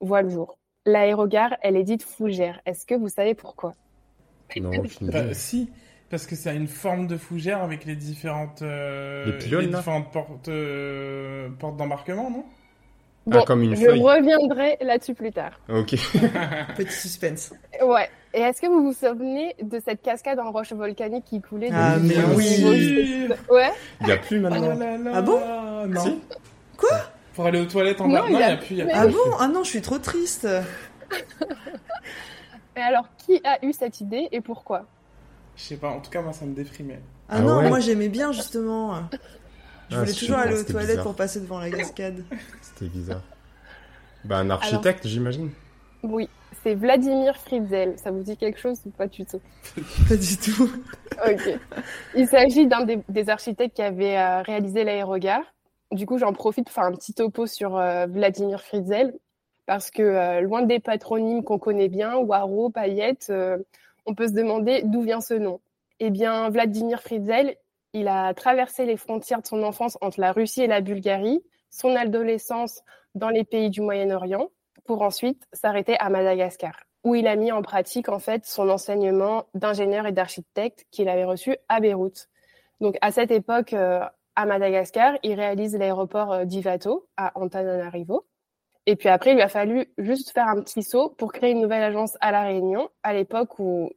[0.00, 0.58] voit le jour.
[0.86, 2.60] L'aérogare, elle est dite fougère.
[2.66, 3.74] Est-ce que vous savez pourquoi?
[4.56, 4.70] Non,
[5.02, 5.70] bah, Si,
[6.10, 10.10] parce que ça a une forme de fougère avec les différentes, les pylônes, les différentes
[10.10, 10.50] portes,
[11.58, 12.44] portes d'embarquement, non?
[13.26, 15.52] Bon, ah, comme une je reviendrai là-dessus plus tard.
[15.68, 15.90] Ok.
[16.76, 17.52] Petit suspense.
[17.80, 18.08] Ouais.
[18.34, 21.98] Et est-ce que vous vous souvenez de cette cascade en roche volcanique qui coulait Ah,
[22.00, 23.70] mais oui Ouais.
[24.00, 24.76] Il n'y a plus maintenant.
[25.14, 25.40] Ah, bon?
[25.86, 26.20] Non.
[26.76, 26.98] Quoi?
[27.34, 28.56] Pour aller aux toilettes en bas Non, il n'y a...
[28.56, 28.74] plus.
[28.74, 29.18] Y a ah bon?
[29.38, 30.48] Ah non, je suis trop triste.
[32.76, 34.86] Et alors, qui a eu cette idée et pourquoi?
[35.56, 37.00] Je sais pas, en tout cas, moi, ça me déprimait.
[37.28, 39.02] Ah, non, moi, j'aimais bien, justement.
[39.92, 42.24] Je voulais toujours aller aux toilettes pour passer devant la cascade.
[42.60, 43.22] C'était bizarre.
[44.24, 45.50] Bah, un architecte, j'imagine.
[46.02, 46.28] Oui,
[46.62, 47.98] c'est Vladimir Fritzel.
[47.98, 49.40] Ça vous dit quelque chose ou pas du tout?
[50.08, 50.70] Pas du tout.
[51.28, 51.58] ok.
[52.16, 55.44] Il s'agit d'un des, architectes qui avait euh, réalisé l'aérogare.
[55.90, 59.14] Du coup, j'en profite pour faire un petit topo sur euh, Vladimir Fritzel.
[59.66, 63.32] Parce que euh, loin des patronymes qu'on connaît bien, Waro, Payette,
[64.06, 65.60] on peut se demander d'où vient ce nom.
[66.00, 67.56] Eh bien, Vladimir Fritzel,
[67.92, 71.94] il a traversé les frontières de son enfance entre la Russie et la Bulgarie, son
[71.94, 72.82] adolescence
[73.14, 74.50] dans les pays du Moyen-Orient,
[74.84, 76.74] pour ensuite s'arrêter à Madagascar,
[77.04, 81.24] où il a mis en pratique en fait son enseignement d'ingénieur et d'architecte qu'il avait
[81.24, 82.28] reçu à Beyrouth.
[82.80, 84.00] Donc à cette époque, euh,
[84.34, 88.26] à Madagascar, il réalise l'aéroport euh, d'Ivato à Antananarivo.
[88.86, 91.60] Et puis après, il lui a fallu juste faire un petit saut pour créer une
[91.60, 93.90] nouvelle agence à La Réunion, à l'époque où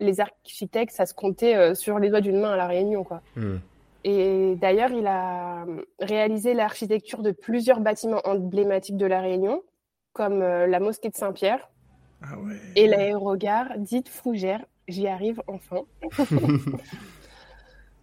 [0.00, 3.22] les architectes, ça se comptait euh, sur les doigts d'une main à La Réunion, quoi.
[3.36, 3.58] Hmm.
[4.02, 5.66] Et d'ailleurs, il a
[6.00, 9.62] réalisé l'architecture de plusieurs bâtiments emblématiques de La Réunion,
[10.12, 11.70] comme euh, la mosquée de Saint-Pierre
[12.22, 12.56] ah ouais.
[12.76, 14.64] et l'aérogare dite Fougère.
[14.88, 15.82] J'y arrive enfin.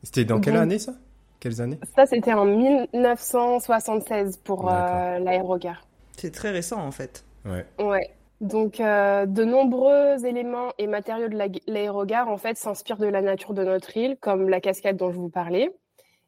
[0.04, 0.94] c'était dans quelle année ça?
[1.40, 1.80] Quelles années?
[1.96, 5.86] Ça, c'était en 1976 pour euh, l'aérogare.
[6.16, 7.26] C'est très récent en fait.
[7.46, 7.66] Ouais.
[7.80, 8.10] Ouais.
[8.40, 13.54] Donc, euh, de nombreux éléments et matériaux de l'aérogare, en fait, s'inspirent de la nature
[13.54, 15.72] de notre île, comme la cascade dont je vous parlais,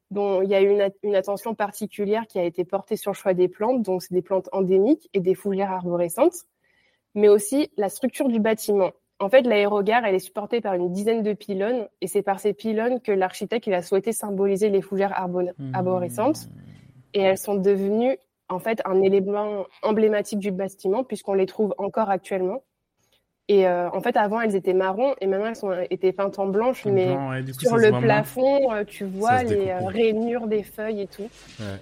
[0.10, 3.36] dont il y a eu une, attention particulière qui a été portée sur le choix
[3.36, 6.45] des plantes, donc c'est des plantes endémiques et des fougères arborescentes,
[7.13, 8.91] mais aussi la structure du bâtiment.
[9.19, 12.54] En fait, l'aérogare, elle est supportée par une dizaine de pylônes, et c'est par ces
[12.54, 15.76] pylônes que l'architecte il a souhaité symboliser les fougères mmh.
[15.76, 16.50] arborescentes,
[17.13, 18.17] et elles sont devenues
[18.50, 22.64] en fait un élément emblématique du bâtiment puisqu'on les trouve encore actuellement.
[23.48, 26.46] Et euh, en fait, avant, elles étaient marron et maintenant, elles sont étaient peintes en
[26.46, 27.18] blanche, mais
[27.58, 31.28] sur le plafond, euh, tu vois les euh, rainures des feuilles et tout.
[31.60, 31.80] Ouais.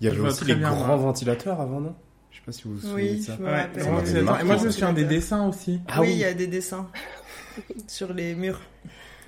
[0.00, 1.94] Il y avait aussi les grands ventilateurs avant, non?
[2.30, 3.36] Je sais pas si vous vous souvenez oui, de ça.
[3.36, 5.80] Ouais, et moi, je me souviens des dessins aussi.
[5.88, 6.90] Ah oui, il y a des dessins
[7.86, 8.60] sur les murs.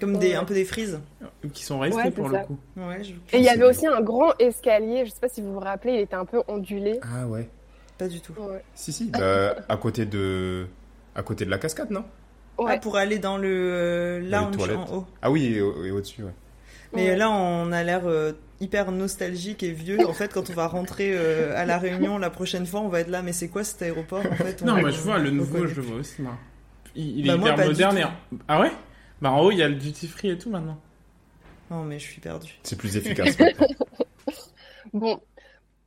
[0.00, 1.00] Comme des, un peu des frises.
[1.52, 2.58] Qui sont restés pour le coup.
[3.32, 5.94] Et il y avait aussi un grand escalier, je sais pas si vous vous rappelez,
[5.94, 7.00] il était un peu ondulé.
[7.02, 7.48] Ah ouais.
[7.98, 8.34] Pas du tout.
[8.74, 10.66] Si, si, bah, à, côté de...
[11.14, 12.04] à côté de la cascade, non?
[12.58, 12.72] Ouais.
[12.74, 15.06] Ah, pour aller dans le lounge en haut.
[15.22, 16.34] Ah oui, et, au-dessus, ouais.
[16.94, 20.06] Mais là, on a l'air euh, hyper nostalgique et vieux.
[20.06, 23.00] En fait, quand on va rentrer euh, à La Réunion la prochaine fois, on va
[23.00, 25.66] être là, mais c'est quoi cet aéroport en fait, Non, moi je vois le nouveau,
[25.66, 26.36] je le vois aussi, moi.
[26.94, 27.98] Il, est bah, hyper moderne.
[28.48, 28.72] Ah ouais?
[29.20, 30.78] Bah en haut, il y a le duty free et tout maintenant.
[31.70, 32.58] Non, mais je suis perdue.
[32.62, 33.36] C'est plus efficace.
[34.92, 35.20] bon,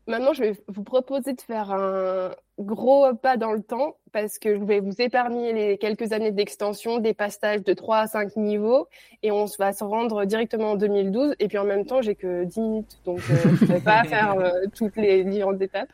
[0.09, 4.55] Maintenant, je vais vous proposer de faire un gros pas dans le temps parce que
[4.57, 8.87] je vais vous épargner les quelques années d'extension, des passages de 3 à 5 niveaux
[9.21, 11.35] et on va se rendre directement en 2012.
[11.37, 14.03] Et puis en même temps, j'ai que 10 minutes, donc euh, je ne vais pas
[14.05, 15.93] faire euh, toutes les différentes étapes.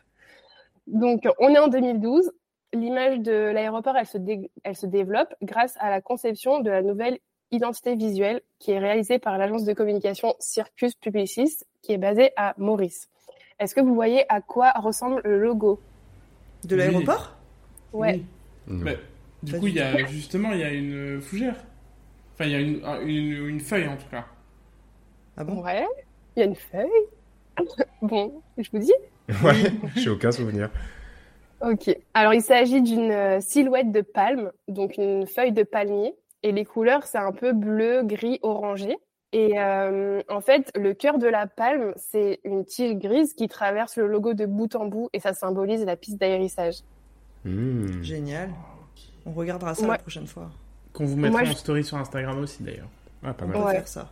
[0.86, 2.32] Donc on est en 2012.
[2.72, 4.16] L'image de l'aéroport, elle, se
[4.64, 7.18] elle se développe grâce à la conception de la nouvelle
[7.50, 12.54] identité visuelle qui est réalisée par l'agence de communication Circus Publicis qui est basée à
[12.58, 13.08] Maurice.
[13.58, 15.80] Est-ce que vous voyez à quoi ressemble le logo
[16.64, 17.36] De l'aéroport?
[17.92, 18.20] Ouais.
[19.42, 21.56] du coup, il y a justement il y a une fougère.
[22.34, 24.26] Enfin, il y a une, une, feuille en tout cas.
[25.38, 25.62] Ah bon?
[25.62, 25.86] Ouais,
[26.36, 26.90] il y a une feuille.
[28.02, 28.92] bon, je vous dis
[29.42, 30.70] Ouais, j'ai aucun souvenir.
[31.62, 31.96] Ok.
[32.12, 36.14] Alors, il s'agit d'une euh, silhouette de palme, donc une feuille de palmier.
[36.46, 38.96] Et les couleurs, c'est un peu bleu, gris, orangé.
[39.32, 43.96] Et euh, en fait, le cœur de la palme, c'est une tige grise qui traverse
[43.96, 46.76] le logo de bout en bout et ça symbolise la piste d'aérissage.
[47.44, 48.00] Hmm.
[48.00, 48.50] Génial.
[49.26, 50.48] On regardera ça la prochaine fois.
[50.92, 52.90] Qu'on vous mettra en story sur Instagram aussi d'ailleurs.
[53.24, 53.56] Ah, pas mal.
[53.56, 54.08] On va faire ça.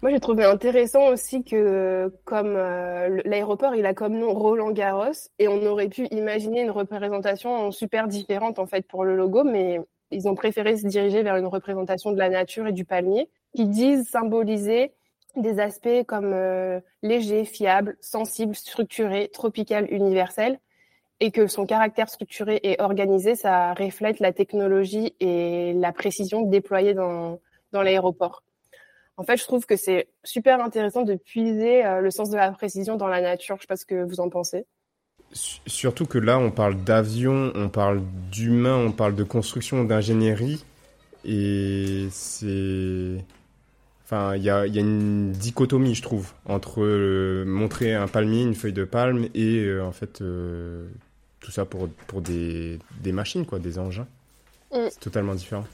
[0.00, 5.12] Moi, j'ai trouvé intéressant aussi que, comme euh, l'aéroport, il a comme nom Roland Garros,
[5.38, 9.80] et on aurait pu imaginer une représentation super différente en fait pour le logo, mais
[10.10, 13.66] ils ont préféré se diriger vers une représentation de la nature et du palmier qui
[13.66, 14.92] disent symboliser
[15.36, 20.58] des aspects comme euh, léger, fiable, sensible, structuré, tropical, universel,
[21.20, 26.94] et que son caractère structuré et organisé, ça reflète la technologie et la précision déployée
[26.94, 27.40] dans,
[27.72, 28.42] dans l'aéroport.
[29.16, 32.52] En fait, je trouve que c'est super intéressant de puiser euh, le sens de la
[32.52, 33.56] précision dans la nature.
[33.56, 34.64] Je sais pas ce que vous en pensez.
[35.32, 40.64] Surtout que là, on parle d'avion, on parle d'humain, on parle de construction, d'ingénierie.
[41.24, 43.24] Et c'est
[44.10, 48.72] Enfin, il y a, une dichotomie, je trouve, entre euh, montrer un palmier, une feuille
[48.72, 50.88] de palme, et euh, en fait euh,
[51.40, 54.06] tout ça pour, pour des, des, machines, quoi, des engins.
[54.72, 54.86] Mm.
[54.88, 55.66] C'est totalement différent.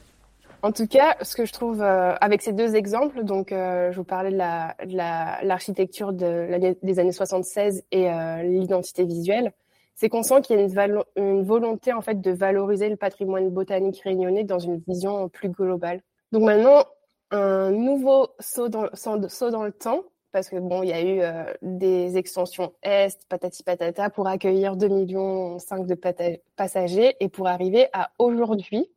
[0.65, 4.31] En tout cas, ce que je trouve avec ces deux exemples, donc je vous parlais
[4.31, 8.09] de l'architecture la, de, des années 76 et
[8.43, 9.53] l'identité visuelle,
[9.95, 13.51] c'est qu'on sent qu'il y a une, une, volonté en fait de valoriser le patrimoine
[13.51, 16.01] botanique réunionnais dans une vision plus globale.
[16.33, 16.85] Donc maintenant,
[17.31, 21.21] un nouveau saut dans, saut dans le temps, parce que bon, il y a eu
[21.21, 27.87] euh, des extensions Est, patati patata, pour accueillir 2,5 millions de passagers et pour arriver
[27.93, 28.91] à aujourd'hui.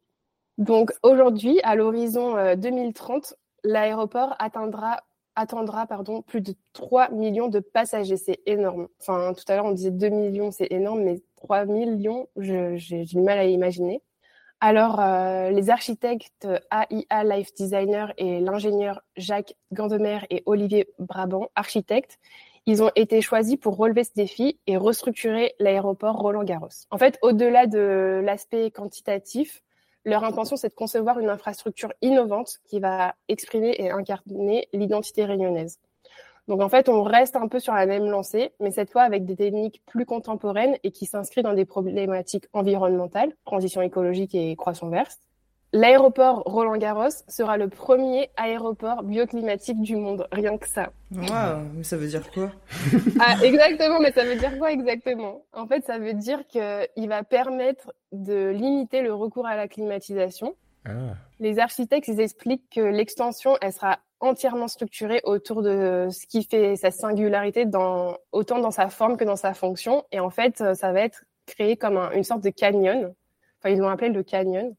[0.57, 5.01] Donc aujourd'hui, à l'horizon 2030, euh, l'aéroport atteindra
[5.37, 8.17] attendra pardon, plus de 3 millions de passagers.
[8.17, 8.87] C'est énorme.
[8.99, 13.19] Enfin, tout à l'heure, on disait 2 millions, c'est énorme, mais 3 millions, j'ai du
[13.21, 14.01] mal à imaginer.
[14.59, 22.17] Alors, euh, les architectes AIA Life Designer et l'ingénieur Jacques Gandemer et Olivier Brabant, architectes,
[22.65, 26.87] ils ont été choisis pour relever ce défi et restructurer l'aéroport Roland-Garros.
[26.89, 29.61] En fait, au-delà de l'aspect quantitatif,
[30.07, 35.79] leur intention, c'est de concevoir une infrastructure innovante qui va exprimer et incarner l'identité réunionnaise.
[36.47, 39.25] Donc en fait, on reste un peu sur la même lancée, mais cette fois avec
[39.25, 44.89] des techniques plus contemporaines et qui s'inscrivent dans des problématiques environnementales, transition écologique et croissance
[44.89, 45.19] verte.
[45.73, 50.91] L'aéroport Roland-Garros sera le premier aéroport bioclimatique du monde, rien que ça.
[51.11, 52.51] Waouh, mais ça veut dire quoi?
[53.19, 55.43] Ah, exactement, mais ça veut dire quoi exactement?
[55.51, 60.55] En fait, ça veut dire qu'il va permettre de limiter le recours à la climatisation.
[60.85, 61.15] Ah.
[61.41, 66.77] Les architectes, ils expliquent que l'extension, elle sera entièrement structuré autour de ce qui fait
[66.77, 70.05] sa singularité dans, autant dans sa forme que dans sa fonction.
[70.13, 73.13] Et en fait, ça va être créé comme une sorte de canyon.
[73.59, 74.73] Enfin, ils l'ont appelé le canyon.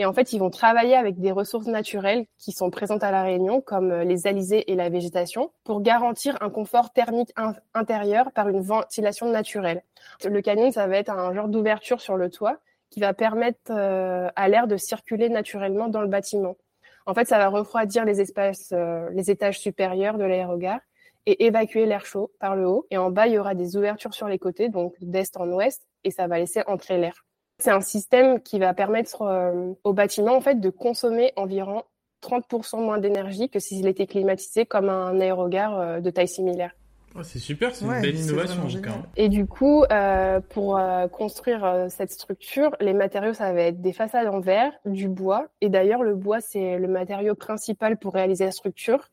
[0.00, 3.22] Et en fait, ils vont travailler avec des ressources naturelles qui sont présentes à La
[3.22, 7.34] Réunion, comme euh, les alizés et la végétation, pour garantir un confort thermique
[7.74, 9.82] intérieur par une ventilation naturelle.
[10.24, 12.56] Le canyon, ça va être un genre d'ouverture sur le toit
[12.88, 16.56] qui va permettre euh, à l'air de circuler naturellement dans le bâtiment.
[17.04, 20.80] En fait, ça va refroidir les espaces, euh, les étages supérieurs de l'aérogare
[21.26, 22.86] et évacuer l'air chaud par le haut.
[22.90, 25.86] Et en bas, il y aura des ouvertures sur les côtés, donc d'est en ouest,
[26.04, 27.26] et ça va laisser entrer l'air.
[27.60, 31.82] C'est un système qui va permettre euh, au bâtiment en fait de consommer environ
[32.22, 36.72] 30% moins d'énergie que s'il était climatisé comme un aérogare euh, de taille similaire.
[37.16, 41.08] Oh, c'est super, c'est une belle innovation en tout Et du coup, euh, pour euh,
[41.08, 45.48] construire euh, cette structure, les matériaux, ça va être des façades en verre, du bois.
[45.60, 49.08] Et d'ailleurs, le bois, c'est le matériau principal pour réaliser la structure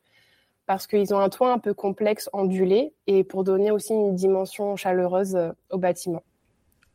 [0.68, 4.76] parce qu'ils ont un toit un peu complexe, ondulé, et pour donner aussi une dimension
[4.76, 5.38] chaleureuse
[5.72, 6.24] au bâtiment.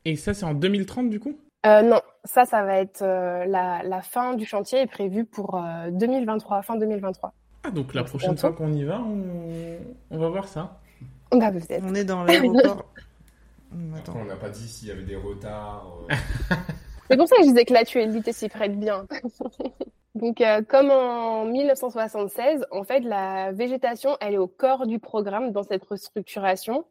[0.04, 1.36] Et ça, c'est en 2030 du coup?
[1.64, 5.62] Non, ça, ça va être la, la, fin du chantier est prévue pour
[5.92, 7.32] 2023, fin 2023.
[7.62, 9.76] Ah, donc la prochaine fois qu'on y va, on,
[10.10, 10.80] on va voir ça.
[11.30, 11.84] Bah, peut-être.
[11.86, 12.84] On est dans l'aéroport.
[13.94, 14.18] Attends, Attends.
[14.20, 15.86] on n'a pas dit s'il y avait des retards.
[17.10, 19.06] C'est pour ça que je disais que l'actualité s'y prête bien.
[20.14, 25.52] Donc, euh, comme en 1976, en fait, la végétation, elle est au corps du programme
[25.52, 26.84] dans cette restructuration.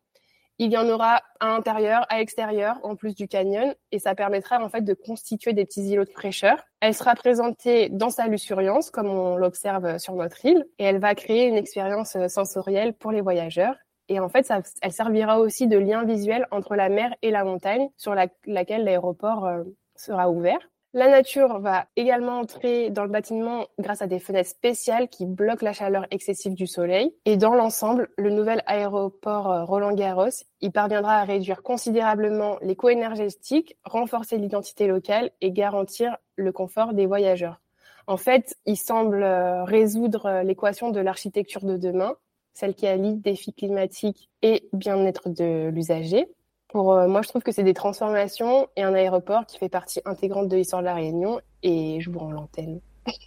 [0.63, 4.63] Il y en aura à l'intérieur, à l'extérieur, en plus du canyon, et ça permettra
[4.63, 6.63] en fait de constituer des petits îlots de fraîcheur.
[6.82, 11.15] Elle sera présentée dans sa luxuriance, comme on l'observe sur notre île, et elle va
[11.15, 13.74] créer une expérience euh, sensorielle pour les voyageurs.
[14.08, 14.47] Et en fait,
[14.84, 18.84] elle servira aussi de lien visuel entre la mer et la montagne, sur la- laquelle
[18.84, 19.63] l'aéroport euh,
[19.95, 20.60] sera ouvert.
[20.93, 25.65] La nature va également entrer dans le bâtiment grâce à des fenêtres spéciales qui bloquent
[25.65, 27.15] la chaleur excessive du soleil.
[27.23, 32.89] Et dans l'ensemble, le nouvel aéroport euh, Roland-Garros, il parviendra à réduire considérablement les coûts
[32.89, 37.62] énergétiques, renforcer l'identité locale et garantir le confort des voyageurs.
[38.08, 42.17] En fait, il semble euh, résoudre euh, l'équation de l'architecture de demain,
[42.54, 46.27] celle qui allie défis climatiques et bien-être de l'usager.
[46.71, 50.01] Pour euh, moi, je trouve que c'est des transformations et un aéroport qui fait partie
[50.05, 52.79] intégrante de l'histoire de la Réunion et je vous rends l'antenne.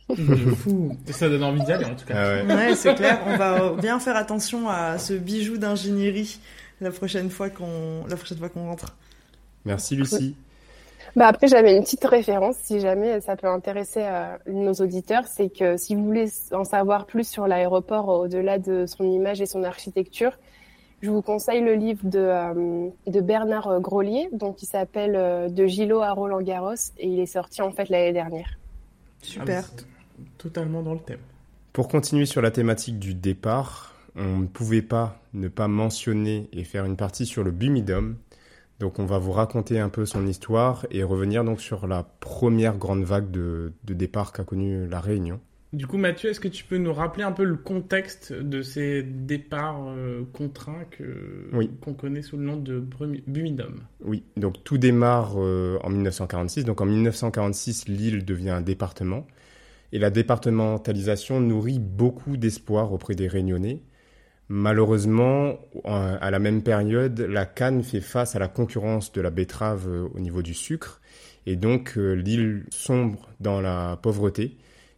[1.11, 2.15] Ça donne envie d'y aller en tout cas.
[2.17, 2.55] Ah ouais.
[2.55, 3.21] Ouais, c'est clair.
[3.27, 6.39] On va bien faire attention à ce bijou d'ingénierie
[6.81, 8.97] la prochaine fois qu'on la prochaine fois qu'on rentre.
[9.65, 10.37] Merci Lucie.
[11.17, 15.49] Bah après, j'avais une petite référence, si jamais ça peut intéresser euh, nos auditeurs, c'est
[15.49, 19.63] que si vous voulez en savoir plus sur l'aéroport au-delà de son image et son
[19.63, 20.33] architecture,
[21.05, 25.67] je vous conseille le livre de, euh, de Bernard Grolier, donc qui s'appelle euh, De
[25.67, 28.59] Gillot à Roland-Garros, et il est sorti en fait l'année dernière.
[29.21, 29.71] Super.
[29.71, 29.83] Ah,
[30.39, 31.21] totalement dans le thème.
[31.75, 36.65] Pour continuer sur la thématique du départ, on ne pouvait pas ne pas mentionner et
[36.65, 38.17] faire une partie sur le Bumidum.
[38.81, 42.79] Donc on va vous raconter un peu son histoire et revenir donc sur la première
[42.79, 45.41] grande vague de, de départ qu'a connue la Réunion.
[45.75, 49.03] Du coup, Mathieu, est-ce que tu peux nous rappeler un peu le contexte de ces
[49.03, 51.69] départs euh, contraints que Oui.
[51.81, 52.79] qu'on connaît sous le nom de
[53.27, 53.81] Bumidum?
[54.05, 56.65] Oui, donc tout démarre euh, en 1946.
[56.65, 59.27] Donc en 1946, l'île devient un département.
[59.93, 63.83] Et la départementalisation nourrit beaucoup d'espoir auprès des Réunionnais.
[64.49, 69.31] Malheureusement, en- à la même période, la canne fait face à la concurrence de la
[69.31, 71.01] betterave euh, au niveau du sucre.
[71.47, 74.57] Et donc l'île sombre dans la pauvreté.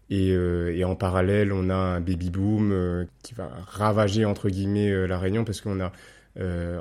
[0.09, 4.91] Et, euh, et en parallèle, on a un baby-boom euh, qui va ravager, entre guillemets,
[4.91, 5.93] euh, la Réunion parce qu'on a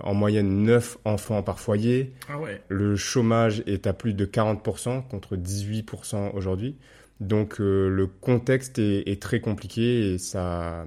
[0.03, 2.11] en moyenne 9 enfants par foyer.
[2.27, 2.61] Ah ouais.
[2.67, 6.75] Le chômage est à plus de 40% contre 18% aujourd'hui.
[7.21, 10.85] Donc le contexte est, est très compliqué et ça...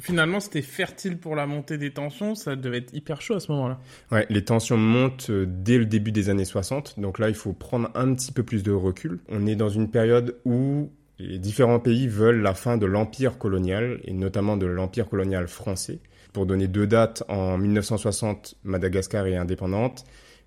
[0.00, 2.34] Finalement, c'était fertile pour la montée des tensions.
[2.34, 3.78] Ça devait être hyper chaud à ce moment-là.
[4.10, 6.98] Ouais, les tensions montent dès le début des années 60.
[6.98, 9.20] Donc là, il faut prendre un petit peu plus de recul.
[9.28, 14.00] On est dans une période où les différents pays veulent la fin de l'empire colonial
[14.04, 15.98] et notamment de l'empire colonial français.
[16.32, 20.04] Pour donner deux dates, en 1960, Madagascar est indépendante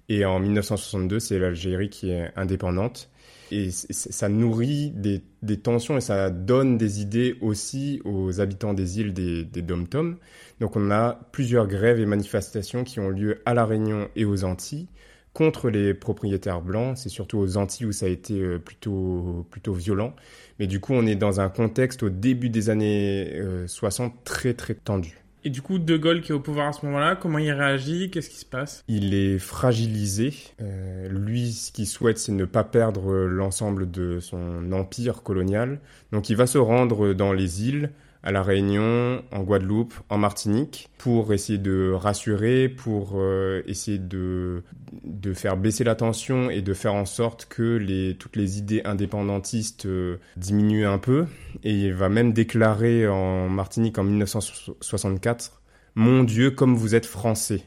[0.08, 3.10] et en 1962, c'est l'Algérie qui est indépendante.
[3.54, 5.22] Et ça nourrit des,
[5.58, 10.16] tensions et ça donne des idées aussi aux habitants des îles des, des dom-toms.
[10.62, 14.46] Donc on a plusieurs grèves et manifestations qui ont lieu à La Réunion et aux
[14.46, 14.88] Antilles
[15.34, 16.98] contre les propriétaires blancs.
[16.98, 20.14] C'est surtout aux Antilles où ça a été euh, plutôt, plutôt violent.
[20.60, 24.54] Mais du coup, on est dans un contexte au début des années euh, 60 très
[24.54, 25.18] très tendu.
[25.44, 28.12] Et du coup, De Gaulle qui est au pouvoir à ce moment-là, comment il réagit?
[28.12, 28.84] Qu'est-ce qui se passe?
[28.88, 30.34] Il est fragilisé.
[30.62, 35.80] Euh, lui, ce qu'il souhaite, c'est ne pas perdre l'ensemble de son empire colonial.
[36.12, 37.90] Donc il va se rendre dans les îles,
[38.24, 44.64] à La Réunion, en Guadeloupe, en Martinique, pour essayer de rassurer, pour euh, essayer de,
[45.04, 48.82] de faire baisser la tension et de faire en sorte que les, toutes les idées
[48.86, 51.26] indépendantistes euh, diminuent un peu.
[51.64, 55.62] Et il va même déclarer en Martinique en 1964
[55.96, 57.64] Mon Dieu, comme vous êtes français.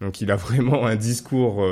[0.00, 1.64] Donc il a vraiment un discours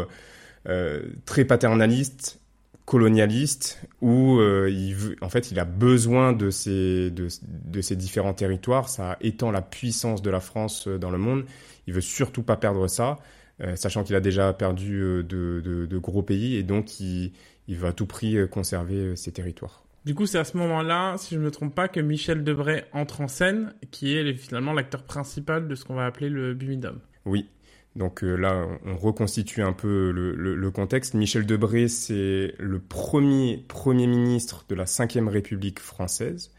[0.69, 2.41] euh, très paternaliste,
[2.85, 7.97] colonialiste, où euh, il veut, en fait il a besoin de ces, de, de ces
[7.97, 8.89] différents territoires.
[8.89, 11.45] Ça étend la puissance de la France euh, dans le monde.
[11.87, 13.19] Il veut surtout pas perdre ça,
[13.63, 15.23] euh, sachant qu'il a déjà perdu de,
[15.65, 17.33] de, de gros pays et donc il,
[17.69, 19.85] il veut à tout prix conserver ces territoires.
[20.05, 22.85] Du coup, c'est à ce moment-là, si je ne me trompe pas, que Michel Debray
[22.93, 27.01] entre en scène, qui est finalement l'acteur principal de ce qu'on va appeler le Bumidum.
[27.25, 27.49] Oui.
[27.97, 31.15] Donc euh, là, on reconstitue un peu le, contexte.
[31.15, 36.51] Michel Debré, c'est le premier Premier ministre de la Ve République française.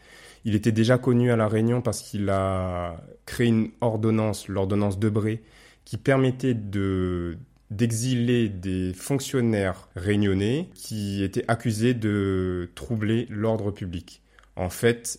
[0.44, 5.42] Il était déjà connu à La Réunion parce qu'il a créé une ordonnance, l'ordonnance Debré,
[5.84, 7.36] qui permettait de
[7.72, 14.22] d'exiler des fonctionnaires réunionnais qui étaient accusés de troubler l'ordre public.
[14.54, 15.18] En fait,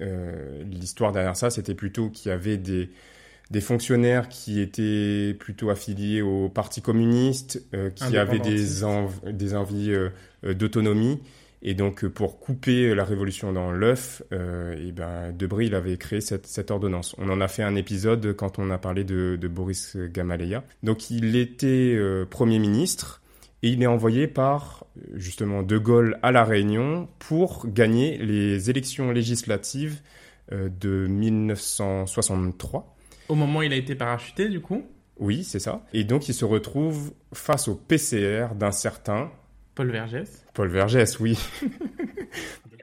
[0.00, 2.90] euh, l'histoire derrière ça, c'était plutôt qu'il y avait des
[3.50, 8.64] des fonctionnaires qui étaient plutôt affiliés au Parti communiste, euh, qui avaient des,
[9.32, 10.08] des envies euh,
[10.44, 11.20] euh, d'autonomie.
[11.66, 16.46] Et donc, pour couper la révolution dans l'œuf, et ben, Debré, il avait créé cette,
[16.46, 17.16] cette, ordonnance.
[17.16, 20.62] On en a fait un épisode quand on a parlé de, de Boris Gamaleya.
[20.82, 23.22] Donc, il était Premier ministre
[23.62, 24.84] et il est envoyé par,
[25.14, 30.02] justement, De Gaulle à La Réunion pour gagner les élections législatives
[30.52, 32.93] de 1963.
[33.28, 34.82] Au moment où il a été parachuté, du coup
[35.18, 35.82] Oui, c'est ça.
[35.92, 39.30] Et donc, il se retrouve face au PCR d'un certain...
[39.74, 40.46] Paul Vergès.
[40.54, 41.36] Paul Vergès, oui.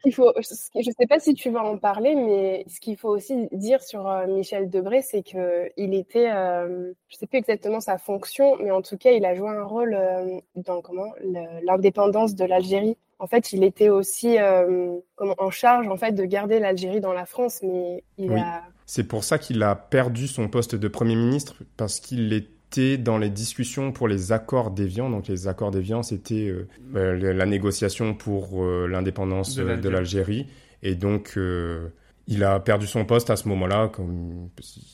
[0.06, 3.10] il faut, je ne sais pas si tu vas en parler, mais ce qu'il faut
[3.10, 7.80] aussi dire sur euh, Michel Debré, c'est qu'il était, euh, je ne sais plus exactement
[7.80, 11.12] sa fonction, mais en tout cas, il a joué un rôle euh, dans comment
[11.64, 12.98] l'indépendance de l'Algérie.
[13.22, 17.60] En fait, il était aussi en charge en fait de garder l'Algérie dans la France,
[17.62, 18.64] mais il a
[18.94, 23.18] c'est pour ça qu'il a perdu son poste de Premier ministre, parce qu'il était dans
[23.18, 25.10] les discussions pour les accords d'Évian.
[25.10, 26.68] Donc les accords d'Évian, c'était euh,
[26.98, 30.48] euh, la négociation pour euh, l'indépendance de l'Algérie.
[30.84, 31.40] Et donc,
[32.28, 33.88] il a perdu son poste à ce moment-là.
[33.88, 34.50] Comme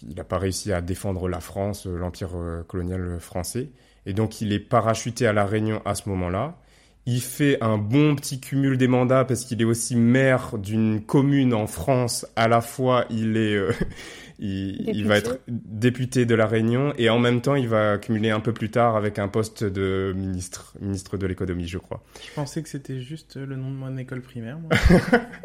[0.07, 2.29] il n'a pas réussi à défendre la France, l'empire
[2.67, 3.71] colonial français.
[4.05, 6.55] Et donc, il est parachuté à la Réunion à ce moment-là.
[7.09, 11.53] Il fait un bon petit cumul des mandats parce qu'il est aussi maire d'une commune
[11.53, 12.25] en France.
[12.35, 13.71] À la fois, il est, euh,
[14.39, 18.39] il, va être député de la Réunion et en même temps, il va cumuler un
[18.39, 22.03] peu plus tard avec un poste de ministre, ministre de l'économie, je crois.
[22.23, 24.59] Je pensais que c'était juste le nom de mon école primaire.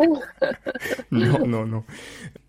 [1.11, 1.85] non, non, non.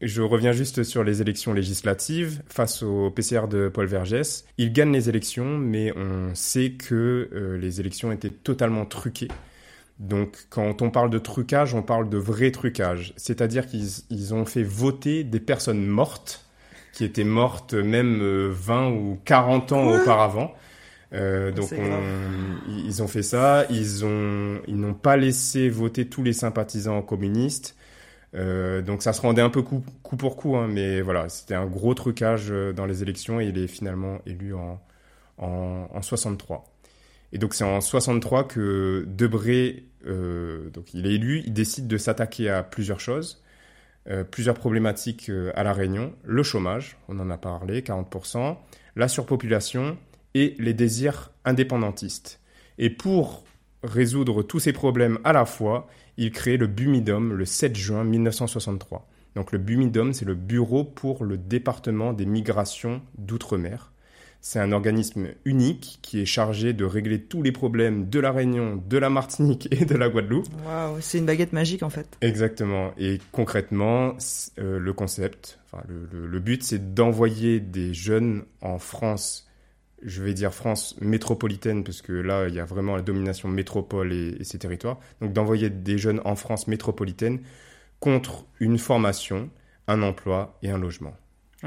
[0.02, 4.46] Je reviens juste sur les élections législatives face au PCR de Paul Vergès.
[4.58, 9.30] Il gagne les élections, mais on sait que euh, les élections étaient totalement truquées.
[10.00, 13.14] Donc, quand on parle de trucage, on parle de vrai trucage.
[13.16, 16.46] C'est-à-dire qu'ils ont fait voter des personnes mortes,
[16.94, 18.20] qui étaient mortes même
[18.50, 20.54] 20 euh, ou 40 ans auparavant.
[21.14, 21.72] Euh, donc,
[22.68, 23.66] ils ont fait ça.
[23.70, 27.76] Ils ont, ils n'ont pas laissé voter tous les sympathisants communistes.
[28.36, 29.84] Euh, donc, ça se rendait un peu coup,
[30.18, 33.68] pour coup, hein, mais voilà, c'était un gros trucage dans les élections et il est
[33.68, 34.82] finalement élu en,
[35.38, 36.73] en, en 63.
[37.34, 42.48] Et donc c'est en 63 que Debré, euh, il est élu, il décide de s'attaquer
[42.50, 43.44] à plusieurs choses,
[44.08, 48.56] euh, plusieurs problématiques euh, à la Réunion, le chômage, on en a parlé, 40%,
[48.96, 49.98] la surpopulation
[50.36, 52.40] et les désirs indépendantistes.
[52.78, 53.44] Et pour
[53.82, 59.10] résoudre tous ces problèmes à la fois, il crée le BUMIDOM le 7 juin 1963.
[59.36, 63.93] Donc le BUMIDOM, c'est le Bureau pour le département des migrations d'outre-mer.
[64.46, 68.76] C'est un organisme unique qui est chargé de régler tous les problèmes de la Réunion,
[68.76, 70.48] de la Martinique et de la Guadeloupe.
[70.66, 72.18] Waouh, c'est une baguette magique en fait.
[72.20, 72.92] Exactement.
[72.98, 74.18] Et concrètement,
[74.60, 79.50] euh, le concept, enfin, le, but, c'est d'envoyer des jeunes en France
[80.06, 84.12] je vais dire France métropolitaine, parce que là, il y a vraiment la domination métropole
[84.12, 85.00] et, et ses territoires.
[85.22, 87.40] Donc d'envoyer des jeunes en France métropolitaine
[88.02, 89.50] contre une formation,
[89.88, 91.16] un emploi et un logement.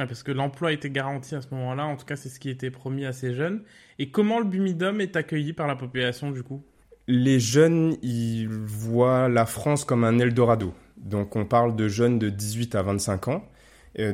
[0.05, 2.71] Parce que l'emploi était garanti à ce moment-là, en tout cas c'est ce qui était
[2.71, 3.63] promis à ces jeunes.
[3.99, 6.63] Et comment le Bumidum est accueilli par la population du coup?
[7.09, 10.75] Les jeunes, ils voient la France comme un Eldorado.
[10.99, 13.45] Donc on parle de jeunes de 18 à 25 ans.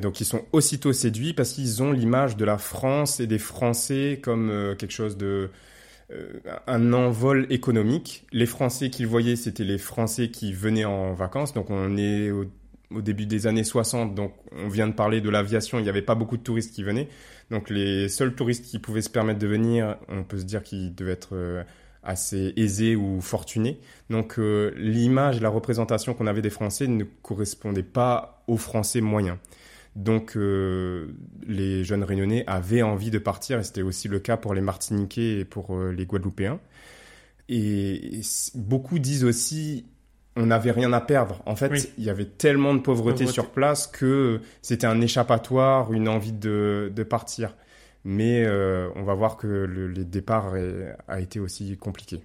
[0.01, 4.21] donc ils sont aussitôt séduits parce qu'ils ont l'image de la France et des Français
[4.23, 5.51] comme euh, quelque chose de...
[6.13, 8.27] Euh, un envol économique.
[8.33, 11.55] Les Français qu'ils voyaient, c'était les Français qui venaient en vacances.
[11.55, 12.45] Donc on est au
[12.95, 16.03] au début des années 60, donc on vient de parler de l'aviation, il n'y avait
[16.03, 17.09] pas beaucoup de touristes qui venaient.
[17.51, 20.95] Donc les seuls touristes qui pouvaient se permettre de venir, on peut se dire qu'ils
[20.95, 21.63] devaient être euh,
[22.03, 23.81] assez aisés ou fortunés.
[24.11, 29.37] Donc euh, l'image, la représentation qu'on avait des Français ne correspondait pas aux Français moyens.
[29.97, 31.09] Donc euh,
[31.47, 35.41] les jeunes réunionnais avaient envie de partir, et c'était aussi le cas pour les Martiniquais
[35.41, 36.61] et pour les Guadeloupéens.
[37.49, 38.21] Et
[38.55, 39.85] beaucoup disent aussi,
[40.37, 41.43] on n'avait rien à perdre.
[41.47, 46.09] En fait, il y avait tellement de pauvreté, sur place que c'était un échappatoire, une
[46.09, 47.55] envie de, partir.
[48.05, 50.55] Mais euh, on va voir que le, les départs
[51.07, 52.21] a été aussi compliqué.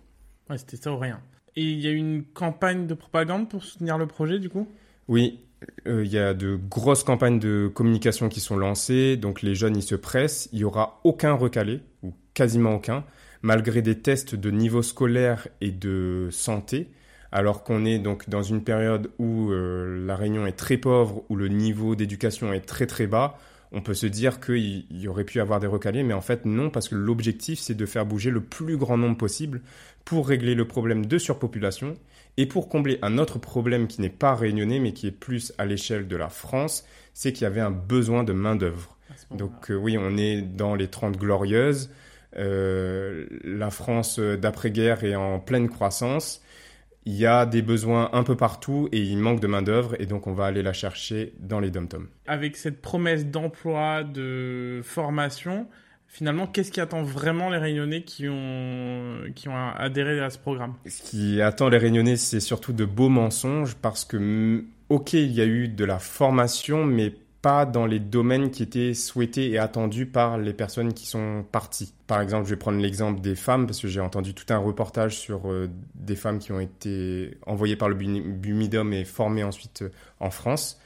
[0.50, 1.20] Ouais, c'était ça ou rien.
[1.56, 4.68] Et il y a une campagne de propagande pour soutenir le projet, du coup?
[5.08, 5.40] Oui,
[5.88, 9.18] euh, il y a de grosses campagnes de communication qui sont lancées.
[9.18, 10.50] Donc les jeunes, ils se pressent.
[10.54, 13.04] Il y aura aucun recalé, ou quasiment aucun,
[13.42, 16.92] malgré des tests de niveau scolaire et de santé
[17.32, 21.36] alors qu'on est donc dans une période où euh, la Réunion est très pauvre, où
[21.36, 23.38] le niveau d'éducation est très très bas,
[23.72, 26.70] on peut se dire qu'il y aurait pu avoir des recalés, mais en fait non,
[26.70, 29.62] parce que l'objectif c'est de faire bouger le plus grand nombre possible
[30.06, 31.96] pour régler le problème de surpopulation
[32.38, 35.66] et pour combler un autre problème qui n'est pas réunionnais mais qui est plus à
[35.66, 38.96] l'échelle de la France, c'est qu'il y avait un besoin de main-d'œuvre.
[39.32, 41.90] Donc oui, on est dans les 30 glorieuses.
[42.36, 46.42] la France d'après-guerre est en pleine croissance
[47.08, 50.28] il y a des besoins un peu partout et il manque de main-d'œuvre et donc
[50.28, 51.88] on va aller la chercher dans les dom
[52.28, 55.68] Avec cette promesse d'emploi, de formation,
[56.10, 60.74] finalement, qu'est-ce qui attend vraiment les Réunionnais qui ont, qui ont adhéré à ce programme?
[60.86, 65.40] Ce qui attend les Réunionnais, c'est surtout de beaux mensonges parce que, ok, il y
[65.40, 67.14] a eu de la formation, mais
[67.66, 71.94] dans les domaines qui étaient souhaités et attendus par les personnes qui sont parties.
[72.08, 75.18] Par exemple, je vais prendre l'exemple des femmes, parce que j'ai entendu tout un reportage
[75.18, 79.90] sur euh, des femmes qui ont été envoyées par le Bumidum et formées ensuite euh,
[80.20, 80.80] en France.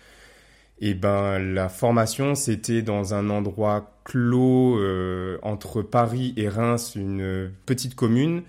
[0.80, 7.52] Et ben la formation, c'était dans un endroit clos euh, entre Paris et Reims, une
[7.66, 8.44] petite commune,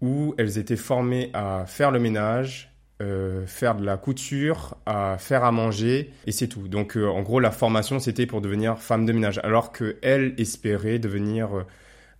[0.00, 5.44] où elles étaient formées à faire le ménage, euh, faire de la couture, à faire
[5.44, 6.66] à manger, et c'est tout.
[6.66, 10.98] Donc, euh, en gros, la formation, c'était pour devenir femme de ménage, alors qu'elle espérait
[10.98, 11.64] devenir euh,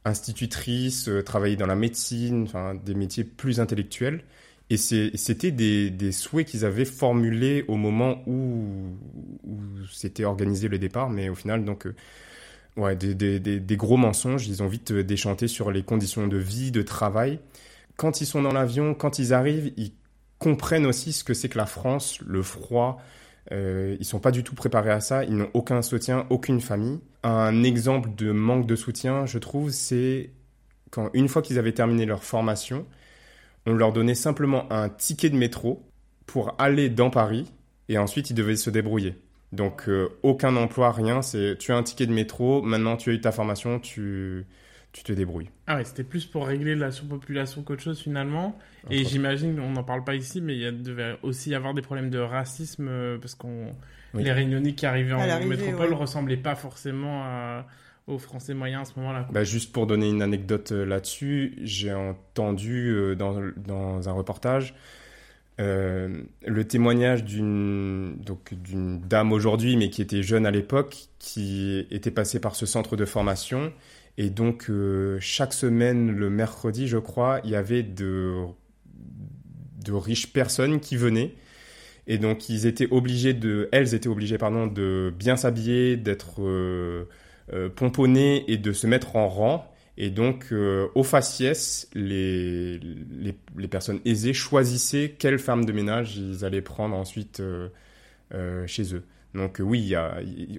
[0.04, 2.46] institutrice, travailler dans la médecine,
[2.84, 4.22] des métiers plus intellectuels.
[4.68, 8.98] Et c'était des, des, souhaits qu'ils avaient formulés au moment où,
[9.90, 11.88] s'était organisé le départ, mais au final, donc,
[12.76, 14.46] ouais, des, des, des, gros mensonges.
[14.46, 17.38] Ils ont vite déchanté sur les conditions de vie, de travail.
[17.96, 19.92] Quand ils sont dans l'avion, quand ils arrivent, ils
[20.38, 23.00] comprennent aussi ce que c'est que la France, le froid.
[23.52, 25.24] Euh, ils sont pas du tout préparés à ça.
[25.24, 27.00] Ils n'ont aucun soutien, aucune famille.
[27.22, 30.30] Un exemple de manque de soutien, je trouve, c'est
[30.90, 32.86] quand une fois qu'ils avaient terminé leur formation,
[33.66, 35.84] on leur donnait simplement un ticket de métro
[36.26, 37.52] pour aller dans Paris
[37.88, 39.14] et ensuite ils devaient se débrouiller.
[39.52, 41.22] Donc euh, aucun emploi, rien.
[41.22, 44.46] C'est tu as un ticket de métro, maintenant tu as eu ta formation, tu
[44.96, 45.50] tu te débrouilles.
[45.66, 48.58] Ah ouais, c'était plus pour régler la surpopulation qu'autre chose finalement.
[48.90, 52.08] Et j'imagine, on n'en parle pas ici, mais il devait aussi y avoir des problèmes
[52.08, 53.74] de racisme euh, parce qu'on
[54.14, 57.62] les Réunionnais qui arrivaient en métropole ne ressemblaient pas forcément
[58.06, 59.28] aux Français moyens à ce moment-là.
[59.30, 64.74] Bah, juste pour donner une anecdote euh, là-dessus, j'ai entendu euh, dans, dans, un reportage
[65.58, 72.10] le témoignage d'une donc d'une dame aujourd'hui, mais qui était jeune à l'époque, qui était
[72.10, 73.72] passée par ce centre de formation
[74.18, 78.46] et donc, euh, chaque semaine, le mercredi, je crois, il y avait de,
[79.88, 81.34] riches personnes qui venaient.
[82.06, 87.08] Et donc, ils étaient obligés de, elles étaient obligées, pardon, de bien s'habiller, d'être euh,
[87.52, 89.72] euh pomponnées et de se mettre en rang.
[89.98, 92.78] Et donc, au faciès, les,
[93.70, 97.42] personnes aisées choisissaient quelle femme de ménage ils allaient prendre ensuite
[98.66, 99.04] chez eux.
[99.34, 99.94] Donc, oui,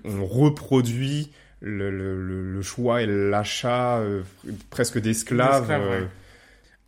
[0.05, 1.30] on reproduit
[1.60, 4.24] le, le, le choix et l'achat euh,
[4.70, 5.72] presque d'esclaves.
[5.72, 6.05] Euh.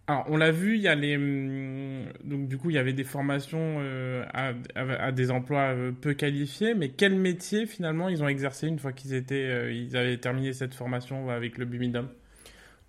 [0.08, 1.16] Alors, on l'a vu, il y a les.
[1.16, 6.14] Hum, donc, du coup, il y avait des formations euh, à, à, des emplois peu
[6.14, 10.54] qualifiés, mais quel métier, finalement, ils ont exercé une fois qu'ils étaient, ils avaient terminé
[10.54, 12.08] cette formation avec le Bumidum?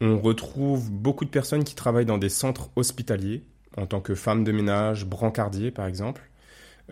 [0.01, 3.43] On retrouve beaucoup de personnes qui travaillent dans des centres hospitaliers,
[3.77, 6.30] en tant que femmes de ménage, brancardier, par exemple.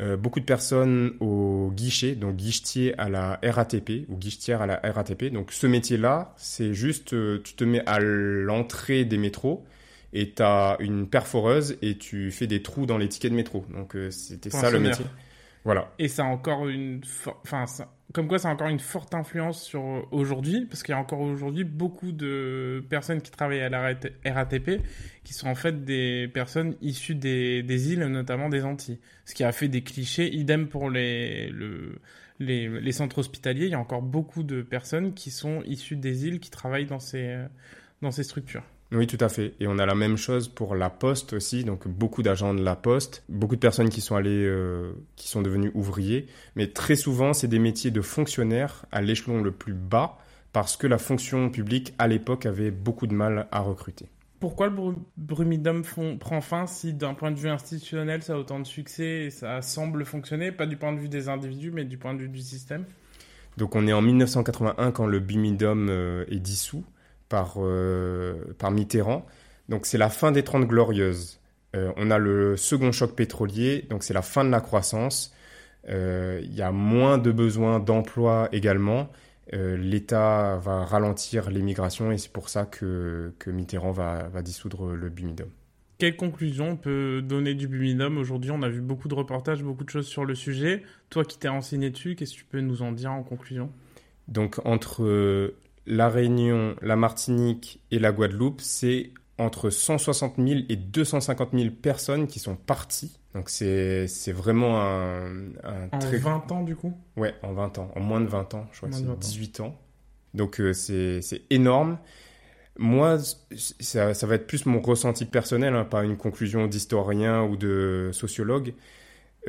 [0.01, 4.81] Euh, beaucoup de personnes au guichet, donc guichetier à la RATP ou guichetière à la
[4.85, 5.33] RATP.
[5.33, 9.65] Donc ce métier-là, c'est juste, euh, tu te mets à l'entrée des métros
[10.13, 13.65] et tu as une perforeuse et tu fais des trous dans les tickets de métro.
[13.71, 15.05] Donc euh, c'était ça le métier.
[15.69, 15.93] Voilà.
[15.99, 17.03] Et ça a encore une,
[17.43, 17.67] enfin,
[18.15, 21.65] comme quoi ça encore une forte influence sur aujourd'hui, parce qu'il y a encore aujourd'hui
[21.65, 23.95] beaucoup de personnes qui travaillent à la
[24.25, 24.81] RATP
[25.25, 28.99] qui sont en fait des personnes issues des, îles, notamment des Antilles.
[29.27, 30.35] Ce qui a fait des clichés.
[30.35, 32.01] Idem pour les, le,
[32.39, 33.67] les, les centres hospitaliers.
[33.67, 36.99] Il y a encore beaucoup de personnes qui sont issues des îles qui travaillent dans
[36.99, 38.65] ces structures.
[38.91, 39.55] Oui, tout à fait.
[39.61, 42.75] Et on a la même chose pour la Poste aussi, donc beaucoup d'agents de la
[42.75, 46.27] Poste, beaucoup de personnes qui sont allées, euh, qui sont devenues ouvriers,
[46.57, 50.17] mais très souvent c'est des métiers de fonctionnaires à l'échelon le plus bas,
[50.55, 54.07] parce que la fonction publique à l'époque avait beaucoup de mal à recruter.
[54.41, 55.83] Pourquoi le Brumidum
[56.19, 59.61] prend fin si d'un point de vue institutionnel ça a autant de succès et ça
[59.61, 62.41] semble fonctionner, pas du point de vue des individus mais du point de vue du
[62.41, 62.85] système?
[63.59, 66.85] Donc on est en 1981 quand le Bumidum euh, est dissous
[67.29, 69.27] par, euh, par Mitterrand.
[69.69, 71.41] Donc c'est la fin des Trente Glorieuses.
[71.77, 75.35] Euh, on a le second choc pétrolier, donc c'est la fin de la croissance.
[75.89, 79.11] Euh, il y a moins de besoins d'emploi également.
[79.51, 85.09] L'État va ralentir l'immigration et c'est pour ça que, que Mitterrand va, va, dissoudre le
[85.09, 85.49] Bumidum.
[85.97, 88.19] Quelle conclusion on peut donner du Bumidum?
[88.19, 90.83] Aujourd'hui On a vu beaucoup de reportages, beaucoup de choses sur le sujet.
[91.09, 93.73] Toi qui t'es renseigné dessus, qu'est-ce que tu peux nous en dire en conclusion?
[94.29, 95.55] Donc entre
[95.89, 102.27] la Réunion, la Martinique et la Guadeloupe, c'est entre 160 000 et 250 000 personnes
[102.27, 103.19] qui sont parties.
[103.35, 105.27] Donc c'est vraiment un,
[105.65, 106.93] un en 20 ans du coup?
[107.17, 109.77] Ouais, en 20 ans, en moins de 20 ans, je crois que c'est 18 ans.
[110.35, 111.99] Donc euh, c'est énorme.
[112.81, 113.19] Moi,
[113.81, 118.11] ça, ça, va être plus mon ressenti personnel, hein, pas une conclusion d'historien ou de
[118.13, 118.75] sociologue.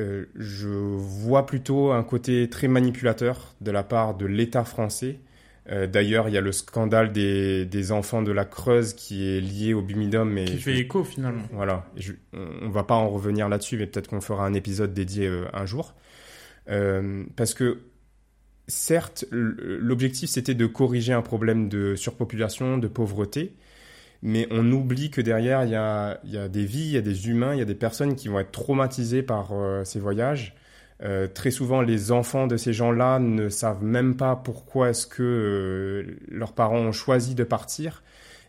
[0.00, 5.20] Euh, je vois plutôt un côté très manipulateur de la part de l'État français
[5.70, 9.40] euh, d'ailleurs, il y a le scandale des, des, enfants de la Creuse qui est
[9.40, 10.36] lié au Bumidum.
[10.36, 11.44] Et qui fait écho finalement.
[11.52, 11.86] Voilà.
[11.96, 15.26] Je, on ne va pas en revenir là-dessus, mais peut-être qu'on fera un épisode dédié
[15.26, 15.94] euh, un jour.
[16.68, 17.82] Euh, parce que,
[18.66, 23.54] certes, l'objectif c'était de corriger un problème de surpopulation, de pauvreté.
[24.22, 27.00] Mais on oublie que derrière, il y a, y a, des vies, il y a
[27.00, 29.52] des humains, il y a des personnes qui vont être traumatisées par
[29.84, 30.54] ces voyages
[31.02, 35.22] euh, très souvent, les enfants de ces gens-là ne savent même pas pourquoi est-ce que
[35.22, 38.02] euh, leurs parents ont choisi de partir.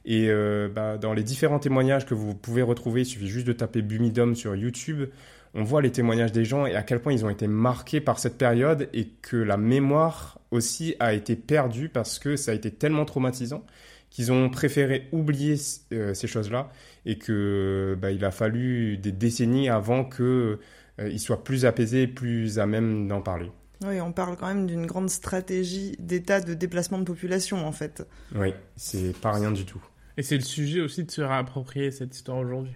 [0.03, 3.53] Et euh, bah, dans les différents témoignages que vous pouvez retrouver, il suffit juste de
[3.53, 5.09] taper Bumidom sur YouTube.
[5.53, 8.19] On voit les témoignages des gens et à quel point ils ont été marqués par
[8.19, 12.71] cette période et que la mémoire aussi a été perdue parce que ça a été
[12.71, 13.65] tellement traumatisant
[14.09, 16.69] qu'ils ont préféré oublier ces choses-là
[17.05, 20.59] et que bah, il a fallu des décennies avant que
[21.01, 23.51] euh, il soit plus apaisé, plus à même d'en parler.
[23.83, 28.07] Oui, on parle quand même d'une grande stratégie d'état de déplacement de population, en fait.
[28.35, 29.81] Oui, c'est pas rien du tout.
[30.17, 32.75] Et c'est le sujet aussi de se réapproprier cette histoire aujourd'hui.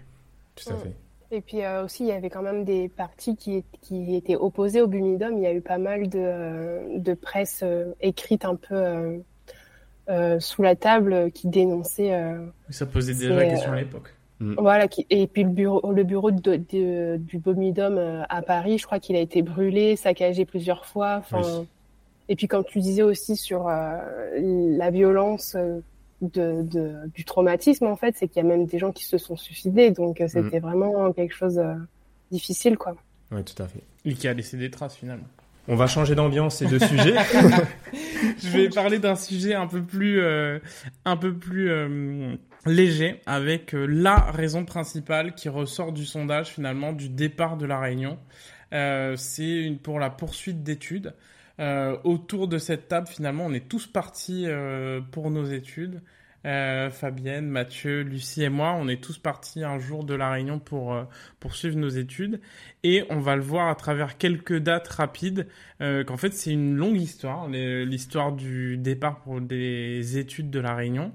[0.55, 0.95] Tout à fait.
[1.31, 4.81] Et puis euh, aussi, il y avait quand même des partis qui, qui étaient opposés
[4.81, 5.37] au Bumidum.
[5.37, 7.63] Il y a eu pas mal de, euh, de presse
[8.01, 9.21] écrite un peu
[10.39, 12.11] sous la table qui dénonçait.
[12.69, 14.14] ça posait déjà la question à l'époque.
[14.39, 14.55] Mm.
[14.57, 18.99] Voilà, et puis le bureau, le bureau de, du Bomidom euh, à Paris, je crois
[18.99, 21.21] qu'il a été brûlé, saccagé plusieurs fois.
[22.27, 23.99] Et puis, comme tu disais aussi sur euh,
[24.39, 25.79] la violence euh,
[26.21, 29.17] de, de, du traumatisme, en fait, c'est qu'il y a même des gens qui se
[29.17, 29.91] sont suicidés.
[29.91, 30.63] Donc, c'était mm.
[30.63, 31.75] vraiment quelque chose de
[32.31, 32.95] difficile, quoi.
[33.31, 33.81] Oui, tout à fait.
[34.05, 35.27] Et qui a laissé des traces, finalement.
[35.67, 37.15] On va changer d'ambiance et de sujet.
[38.39, 40.21] je vais parler d'un sujet un peu plus,
[41.05, 41.69] un peu plus
[42.65, 47.79] léger avec euh, la raison principale qui ressort du sondage finalement du départ de la
[47.79, 48.17] Réunion.
[48.73, 51.13] Euh, c'est pour la poursuite d'études.
[51.59, 54.47] Euh, autour de cette table, finalement, on est tous partis
[55.11, 56.01] pour nos études.
[56.45, 60.59] Euh, Fabienne, Mathieu, Lucie et moi, on est tous partis un jour de la Réunion
[60.59, 61.03] pour euh,
[61.39, 62.39] poursuivre nos études.
[62.83, 65.47] Et on va le voir à travers quelques dates rapides
[65.81, 70.75] euh, qu'en fait c'est une longue histoire, l'histoire du départ pour des études de la
[70.75, 71.11] Réunion.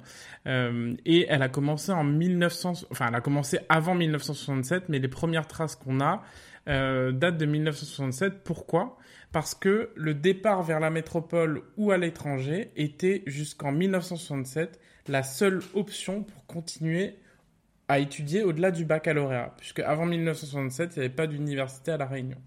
[0.47, 5.47] Et elle a commencé en 1900, enfin elle a commencé avant 1967, mais les premières
[5.47, 6.25] traces qu'on a
[6.67, 8.43] datent de 1967.
[8.43, 8.99] Pourquoi?
[9.33, 15.61] Parce que le départ vers la métropole ou à l'étranger était jusqu'en 1967 la seule
[15.75, 17.17] option pour continuer
[17.89, 22.07] à étudier au-delà du baccalauréat, puisque avant 1967, il n'y avait pas d'université à La
[22.07, 22.39] Réunion.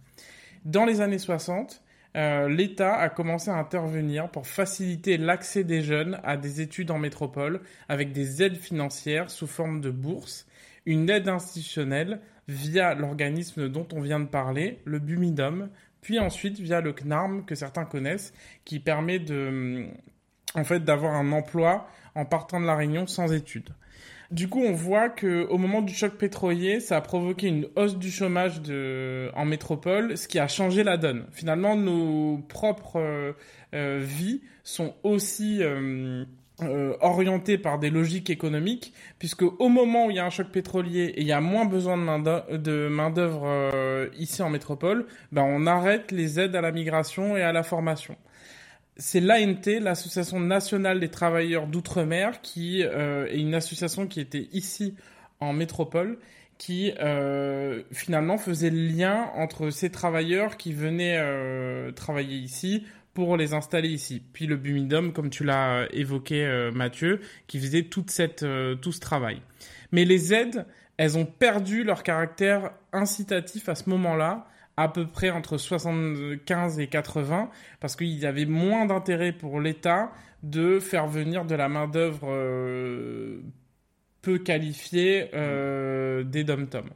[0.63, 1.81] Dans les années 60,
[2.15, 6.99] euh, l'État a commencé à intervenir pour faciliter l'accès des jeunes à des études en
[6.99, 7.59] métropole
[7.89, 10.47] avec des aides financières sous forme de bourse,
[10.85, 15.69] une aide institutionnelle via l'organisme dont on vient de parler, le BUMIDOM,
[16.03, 18.33] puis ensuite via le CNARM que certains connaissent,
[18.65, 19.87] qui permet de,
[20.53, 23.69] en fait, d'avoir un emploi en partant de la Réunion sans études.
[24.29, 27.97] Du coup, on voit que au moment du choc pétrolier, ça a provoqué une hausse
[27.97, 28.61] du chômage
[29.35, 31.25] en métropole, ce qui a changé la donne.
[31.31, 33.33] Finalement, nos propres euh,
[33.73, 36.25] euh, vies sont aussi euh,
[37.01, 41.05] orientées par des logiques économiques, puisque au moment où il y a un choc pétrolier
[41.15, 46.11] et il y a moins besoin de main d'œuvre ici en métropole, ben on arrête
[46.11, 48.15] les aides à la migration et à la formation.
[48.97, 54.93] C'est l'ANT, l'Association nationale des travailleurs d'outre-mer, qui euh, est une association qui était ici
[55.39, 56.19] en métropole,
[56.59, 62.83] qui euh, finalement faisait le lien entre ces travailleurs qui venaient euh, travailler ici
[63.13, 64.21] pour les installer ici.
[64.33, 68.45] Puis le Bumidum, comme tu l'as évoqué Mathieu, qui faisait cette,
[68.81, 69.41] tout ce travail.
[69.91, 70.65] Mais les aides,
[70.97, 74.47] elles ont perdu leur caractère incitatif à ce moment-là
[74.77, 77.49] à peu près entre 75 et 80
[77.79, 80.11] parce qu'il y avait moins d'intérêt pour l'État
[80.41, 83.41] de faire venir de la main-d'œuvre euh,
[84.21, 86.89] peu qualifiée euh, des dom-tom.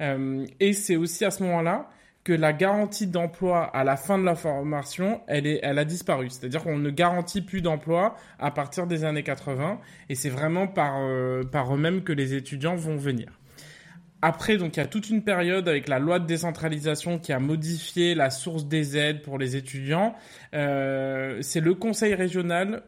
[0.00, 1.90] Euh, et c'est aussi à ce moment-là
[2.28, 6.28] que la garantie d'emploi à la fin de la formation, elle, est, elle a disparu.
[6.28, 11.00] C'est-à-dire qu'on ne garantit plus d'emploi à partir des années 80 et c'est vraiment par,
[11.50, 13.28] par eux-mêmes que les étudiants vont venir.
[14.20, 17.38] Après, donc, il y a toute une période avec la loi de décentralisation qui a
[17.38, 20.14] modifié la source des aides pour les étudiants.
[20.52, 22.82] Euh, c'est le conseil régional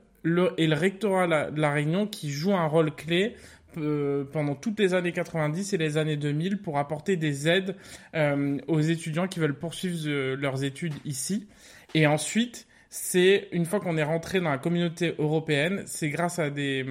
[0.59, 3.37] et le rectorat de la Réunion qui jouent un rôle clé
[3.77, 7.77] euh, pendant toutes les années 90 et les années 2000 pour apporter des aides
[8.15, 11.47] euh, aux étudiants qui veulent poursuivre euh, leurs études ici.
[11.95, 16.51] Et ensuite, c'est une fois qu'on est rentré dans la communauté européenne, c'est grâce à
[16.51, 16.85] des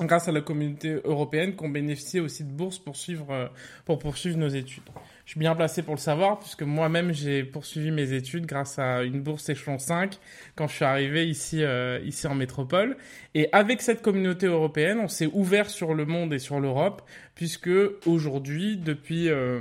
[0.00, 3.50] grâce à la communauté européenne qu'on bénéficie aussi de bourses pour suivre
[3.84, 4.84] pour poursuivre nos études.
[5.24, 9.04] Je suis bien placé pour le savoir puisque moi-même j'ai poursuivi mes études grâce à
[9.04, 10.18] une bourse échelon 5
[10.56, 12.96] quand je suis arrivé ici euh, ici en métropole
[13.34, 17.02] et avec cette communauté européenne, on s'est ouvert sur le monde et sur l'Europe
[17.36, 17.70] puisque
[18.04, 19.60] aujourd'hui depuis euh,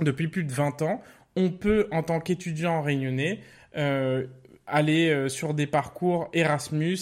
[0.00, 1.02] depuis plus de 20 ans,
[1.36, 3.40] on peut en tant qu'étudiant réunionnais
[3.76, 4.26] euh,
[4.66, 6.98] aller sur des parcours Erasmus,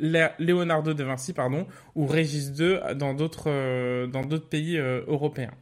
[0.00, 5.52] Leonardo de Vinci pardon, ou Régis II dans d'autres dans d'autres pays européens.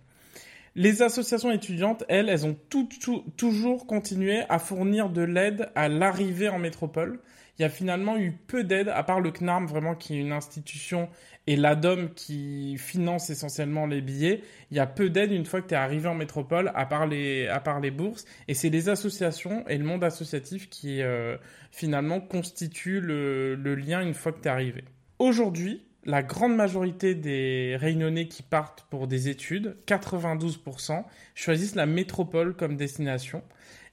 [0.77, 2.89] Les associations étudiantes, elles, elles ont tout,
[3.37, 7.21] toujours continué à fournir de l'aide à l'arrivée en métropole.
[7.59, 10.33] Il y a finalement eu peu d'aide, à part le CNARM, vraiment, qui est une
[10.33, 11.11] institution,
[11.47, 14.43] et l'ADOM qui finance essentiellement les billets.
[14.71, 17.07] Il y a peu d'aide une fois que tu es arrivé en métropole, à part
[17.07, 18.25] les, à part les bourses.
[18.49, 21.37] Et c'est les associations et le monde associatif qui, euh,
[21.71, 24.85] finalement, constituent le, le lien une fois que tu es arrivé.
[25.19, 32.55] Aujourd'hui, la grande majorité des Réunionnais qui partent pour des études, 92%, choisissent la métropole
[32.55, 33.43] comme destination.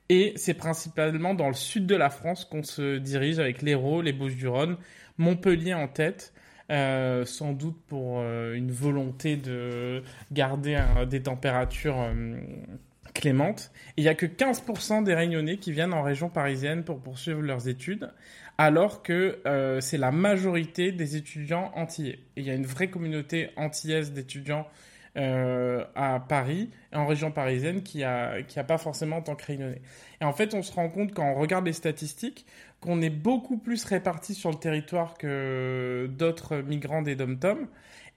[0.10, 4.14] Et c'est principalement dans le sud de la France qu'on se dirige avec l'Hérault, les
[4.14, 4.78] Bouches-du-Rhône,
[5.18, 6.34] Montpellier en tête,
[6.72, 12.40] euh, sans doute pour euh, une volonté de garder des températures euh,
[13.14, 13.72] clémentes.
[13.98, 17.68] il n'y a que 15% des Réunionnais qui viennent en région parisienne pour poursuivre leurs
[17.68, 18.12] études
[18.58, 22.20] alors que euh, c'est la majorité des étudiants antillais.
[22.36, 24.68] il y a une vraie communauté antillaise d'étudiants
[25.18, 29.82] euh, à Paris, en région parisienne, qui a, qui a pas forcément tant que réunionnais.
[30.22, 32.46] Et en fait, on se rend compte quand on regarde les statistiques
[32.82, 37.68] qu'on est beaucoup plus répartis sur le territoire que d'autres migrants des dom-tom.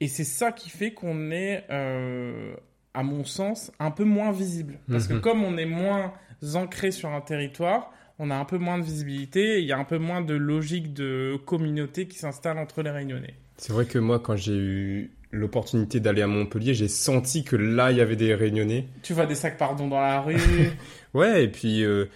[0.00, 2.54] Et c'est ça qui fait qu'on est, euh,
[2.92, 4.78] à mon sens, un peu moins visible.
[4.90, 5.20] Parce que mhm.
[5.22, 6.12] comme on est moins
[6.54, 9.78] ancré sur un territoire, on a un peu moins de visibilité et il y a
[9.78, 13.34] un peu moins de logique de communauté qui s'installe entre les Réunionnais.
[13.56, 17.90] C'est vrai que moi, quand j'ai eu l'opportunité d'aller à Montpellier, j'ai senti que là,
[17.90, 18.88] il y avait des Réunionnais.
[19.02, 20.36] Tu vois des sacs pardon dans la rue.
[21.14, 22.10] ouais, et puis, euh,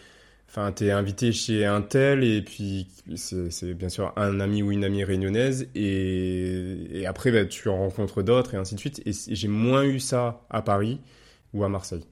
[0.50, 2.86] enfin, t'es invité chez un tel, et puis
[3.16, 7.78] c'est bien sûr un ami ou une amie réunionnaise, et, et après, bah, tu en
[7.78, 9.00] rencontres d'autres, et ainsi de suite.
[9.06, 11.00] et j'ai moins eu ça à Paris
[11.54, 12.04] ou à Marseille.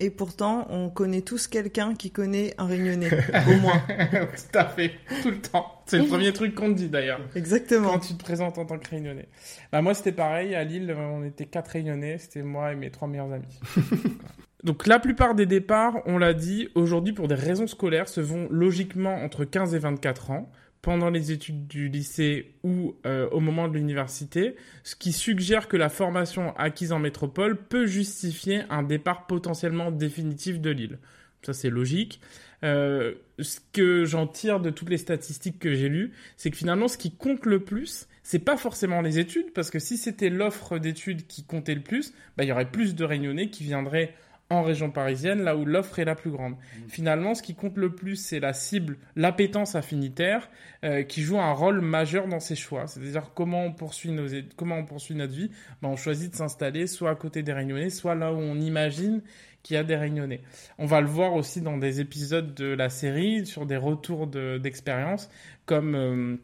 [0.00, 3.10] Et pourtant, on connaît tous quelqu'un qui connaît un réunionnais,
[3.48, 3.82] au moins.
[3.88, 4.92] tout à fait,
[5.22, 5.82] tout le temps.
[5.86, 7.20] C'est le premier truc qu'on te dit d'ailleurs.
[7.34, 7.90] Exactement.
[7.90, 9.28] Quand tu te présentes en tant que réunionnais.
[9.72, 10.54] Bah, moi, c'était pareil.
[10.54, 12.18] À Lille, on était quatre réunionnais.
[12.18, 13.60] C'était moi et mes trois meilleurs amis.
[14.64, 18.48] Donc la plupart des départs, on l'a dit, aujourd'hui pour des raisons scolaires, se vont
[18.50, 20.50] logiquement entre 15 et 24 ans
[20.82, 25.76] pendant les études du lycée ou euh, au moment de l'université, ce qui suggère que
[25.76, 30.98] la formation acquise en métropole peut justifier un départ potentiellement définitif de l'île.
[31.42, 32.20] Ça c'est logique.
[32.64, 36.88] Euh, ce que j'en tire de toutes les statistiques que j'ai lues, c'est que finalement
[36.88, 40.78] ce qui compte le plus, c'est pas forcément les études, parce que si c'était l'offre
[40.78, 44.14] d'études qui comptait le plus, bah, il y aurait plus de réunionnais qui viendraient
[44.50, 46.54] en région parisienne, là où l'offre est la plus grande.
[46.54, 46.88] Mmh.
[46.88, 50.48] Finalement, ce qui compte le plus, c'est la cible, l'appétence affinitaire,
[50.84, 52.86] euh, qui joue un rôle majeur dans ces choix.
[52.86, 54.26] C'est-à-dire comment on poursuit nos,
[54.56, 55.50] comment on poursuit notre vie?
[55.82, 59.20] Ben, on choisit de s'installer soit à côté des Réunionnais, soit là où on imagine
[59.62, 60.40] qu'il y a des Réunionnais.
[60.78, 65.28] On va le voir aussi dans des épisodes de la série, sur des retours d'expérience,
[65.66, 66.36] comme euh,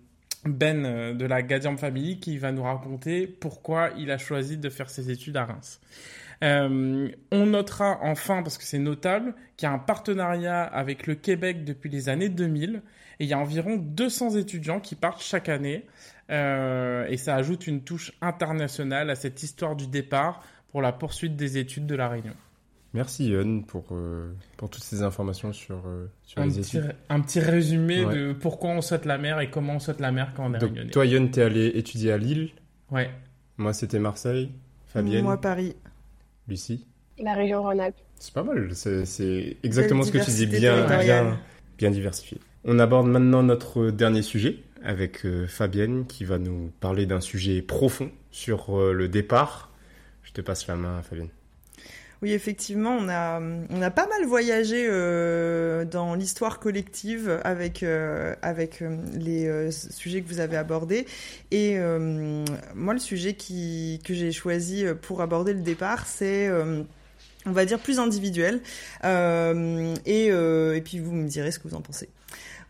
[0.44, 4.68] Ben euh, de la Gadiam Family, qui va nous raconter pourquoi il a choisi de
[4.68, 5.80] faire ses études à Reims.
[6.43, 11.14] Euh, on notera enfin, parce que c'est notable, qu'il y a un partenariat avec le
[11.14, 12.82] Québec depuis les années 2000
[13.20, 15.87] et il y a environ 200 étudiants qui partent chaque année
[16.30, 21.37] euh, et ça ajoute une touche internationale à cette histoire du départ pour la poursuite
[21.37, 22.35] des études de la Réunion.
[22.95, 25.82] Merci Yon pour, euh, pour toutes ces informations sur,
[26.22, 26.95] sur les études.
[27.09, 30.32] Un petit résumé de pourquoi on saute la mer et comment on saute la mer
[30.35, 32.51] quand on est Donc, Toi Yon, t'es allé étudier à Lille
[32.91, 33.11] Ouais.
[33.57, 34.53] Moi c'était Marseille.
[34.87, 35.74] Fabienne Moi Paris.
[36.49, 36.86] Lucie
[37.18, 37.97] La région Rhône-Alpes.
[38.18, 41.38] C'est pas mal, c'est exactement ce que tu dis, bien, bien,
[41.78, 42.38] bien diversifié.
[42.64, 47.61] On aborde maintenant notre dernier sujet avec euh, Fabienne qui va nous parler d'un sujet
[47.62, 49.70] profond sur euh, le départ.
[50.22, 51.28] Je te passe la main, Fabienne.
[52.25, 58.35] Oui, effectivement, on a, on a pas mal voyagé euh, dans l'histoire collective avec, euh,
[58.41, 61.05] avec euh, les sujets que vous avez abordés.
[61.51, 61.77] Et
[62.75, 66.49] moi, le sujet qui, que j'ai choisi pour aborder le départ, c'est
[67.45, 68.62] on va dire plus individuel.
[69.05, 72.09] Et, et puis vous me direz ce que vous en pensez.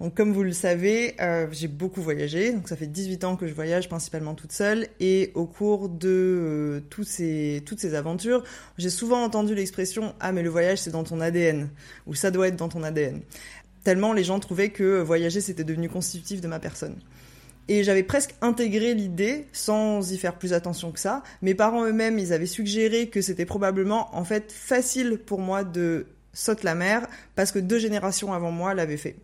[0.00, 2.52] Donc comme vous le savez, euh, j'ai beaucoup voyagé.
[2.52, 4.88] Donc ça fait 18 ans que je voyage principalement toute seule.
[5.00, 8.42] Et au cours de euh, toutes ces aventures,
[8.78, 11.68] j'ai souvent entendu l'expression Ah mais le voyage c'est dans ton ADN.
[12.06, 13.20] Ou ça doit être dans ton ADN.
[13.82, 16.96] Tellement les gens trouvaient que voyager c'était devenu constitutif de ma personne.
[17.68, 21.22] Et j'avais presque intégré l'idée sans y faire plus attention que ça.
[21.40, 26.06] Mes parents eux-mêmes, ils avaient suggéré que c'était probablement en fait facile pour moi de
[26.34, 29.16] sauter la mer parce que deux générations avant moi l'avaient fait.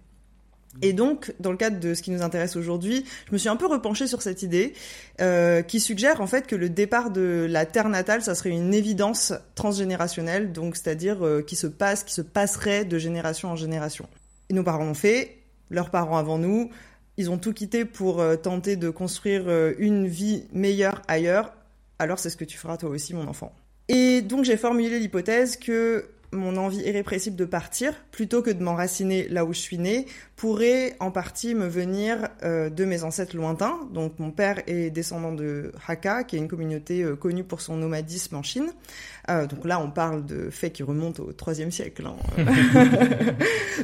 [0.82, 3.56] Et donc, dans le cadre de ce qui nous intéresse aujourd'hui, je me suis un
[3.56, 4.72] peu repenchée sur cette idée
[5.20, 8.72] euh, qui suggère en fait que le départ de la terre natale, ça serait une
[8.72, 14.08] évidence transgénérationnelle, donc c'est-à-dire euh, qui se passe, qui se passerait de génération en génération.
[14.48, 15.38] Et nos parents l'ont fait,
[15.70, 16.70] leurs parents avant nous,
[17.16, 19.48] ils ont tout quitté pour euh, tenter de construire
[19.78, 21.52] une vie meilleure ailleurs.
[21.98, 23.52] Alors c'est ce que tu feras toi aussi, mon enfant.
[23.88, 29.26] Et donc j'ai formulé l'hypothèse que mon envie irrépressible de partir, plutôt que de m'enraciner
[29.28, 30.06] là où je suis née,
[30.36, 33.80] pourrait en partie me venir euh, de mes ancêtres lointains.
[33.92, 37.76] Donc mon père est descendant de Hakka, qui est une communauté euh, connue pour son
[37.76, 38.70] nomadisme en Chine.
[39.28, 42.06] Euh, donc là, on parle de faits qui remontent au IIIe siècle.
[42.06, 42.16] Hein.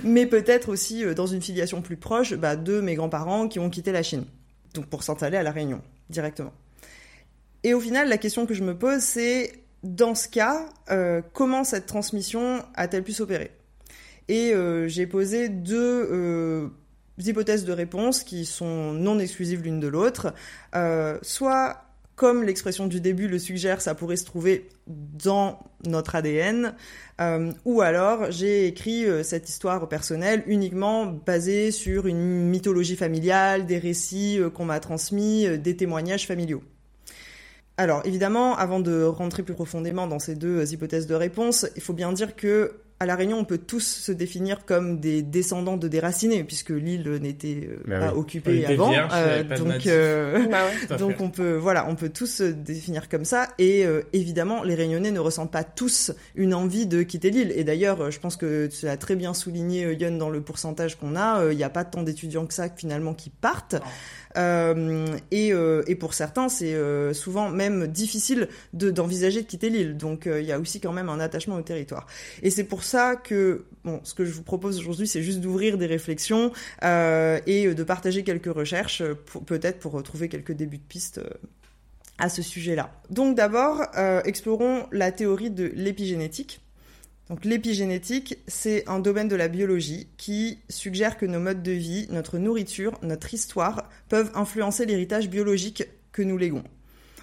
[0.04, 3.90] Mais peut-être aussi dans une filiation plus proche bah, de mes grands-parents qui ont quitté
[3.90, 4.24] la Chine.
[4.74, 5.80] Donc pour s'installer à La Réunion,
[6.10, 6.52] directement.
[7.64, 11.64] Et au final, la question que je me pose, c'est dans ce cas, euh, comment
[11.64, 13.52] cette transmission a-t-elle pu s'opérer?
[14.28, 16.68] Et euh, j'ai posé deux euh,
[17.18, 20.34] hypothèses de réponse qui sont non exclusives l'une de l'autre.
[21.22, 21.84] Soit,
[22.16, 26.74] comme l'expression du début le suggère, ça pourrait se trouver dans notre ADN,
[27.64, 34.38] ou alors j'ai écrit cette histoire personnelle uniquement basée sur une mythologie familiale, des récits
[34.54, 36.62] qu'on m'a transmis, des témoignages familiaux.
[37.78, 41.92] Alors évidemment, avant de rentrer plus profondément dans ces deux hypothèses de réponse, il faut
[41.92, 45.86] bien dire que à la Réunion, on peut tous se définir comme des descendants de
[45.86, 48.18] déracinés, puisque l'île n'était euh, Bah pas oui.
[48.20, 48.90] occupée avant.
[48.90, 50.60] pas de donc, euh, Bah
[50.90, 50.96] ouais.
[50.96, 53.48] Donc on peut, voilà, on peut tous se définir comme ça.
[53.58, 57.52] Et euh, évidemment, les Réunionnais ne ressentent pas tous une envie de quitter l'île.
[57.54, 60.40] Et d'ailleurs, euh, je pense que tu as très bien souligné, euh, Yon, dans le
[60.40, 63.74] pourcentage qu'on a, euh, il n'y a pas tant d'étudiants que ça finalement qui partent.
[63.74, 63.78] Euh,
[65.30, 69.96] et, euh, et pour certains, c'est euh, souvent même difficile de- d'envisager de, quitter l'île.
[69.96, 72.06] Donc euh, il y a aussi quand même un attachement au territoire.
[72.42, 75.78] Et c'est pour ça que bon, ce que je vous propose aujourd'hui, c'est juste d'ouvrir
[75.78, 76.52] des réflexions
[76.84, 79.14] euh, et de partager quelques recherches, euh,
[79.46, 81.18] peut-être pour trouver quelques débuts de piste.
[81.18, 81.30] euh,
[82.18, 82.90] à ce sujet-là.
[83.10, 86.60] Donc d'abord, euh, explorons la théorie de l'épigénétique.
[87.28, 92.06] Donc l'épigénétique, c'est un domaine de la biologie qui suggère que nos modes de vie,
[92.10, 96.62] notre nourriture, notre histoire peuvent influencer l'héritage biologique que nous léguons.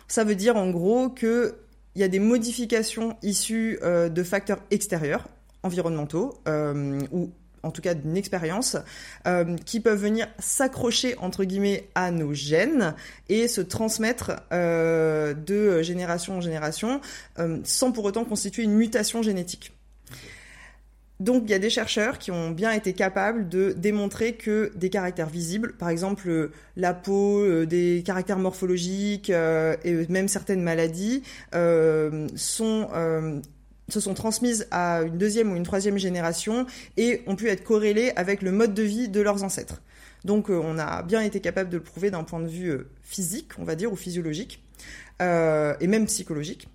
[0.09, 1.55] Ça veut dire en gros que
[1.95, 5.27] il y a des modifications issues euh, de facteurs extérieurs,
[5.61, 7.31] environnementaux, euh, ou
[7.61, 8.75] en tout cas d'une expérience,
[9.25, 12.93] euh, qui peuvent venir s'accrocher entre guillemets à nos gènes
[13.29, 16.99] et se transmettre de génération en génération
[17.63, 19.71] sans pour autant constituer une mutation génétique.
[21.19, 24.89] Donc il y a des chercheurs qui ont bien été capables de démontrer que des
[24.89, 30.61] caractères visibles, par exemple euh, la peau, euh, des caractères morphologiques euh, et même certaines
[30.61, 31.21] maladies,
[31.53, 32.29] se
[33.99, 36.65] sont transmises à une deuxième ou une troisième génération
[36.97, 39.81] et ont pu être corrélées avec le mode de vie de leurs ancêtres.
[40.25, 43.65] Donc on a bien été capable de le prouver d'un point de vue physique, on
[43.65, 44.63] va dire, ou physiologique,
[45.19, 46.67] et même psychologique.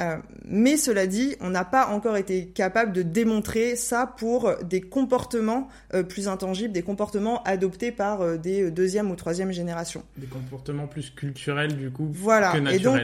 [0.00, 4.80] Euh, mais cela dit, on n'a pas encore été capable de démontrer ça pour des
[4.80, 10.02] comportements euh, plus intangibles, des comportements adoptés par euh, des deuxième ou troisième générations.
[10.16, 12.08] Des comportements plus culturels, du coup.
[12.12, 12.52] Voilà.
[12.52, 13.00] que Et donc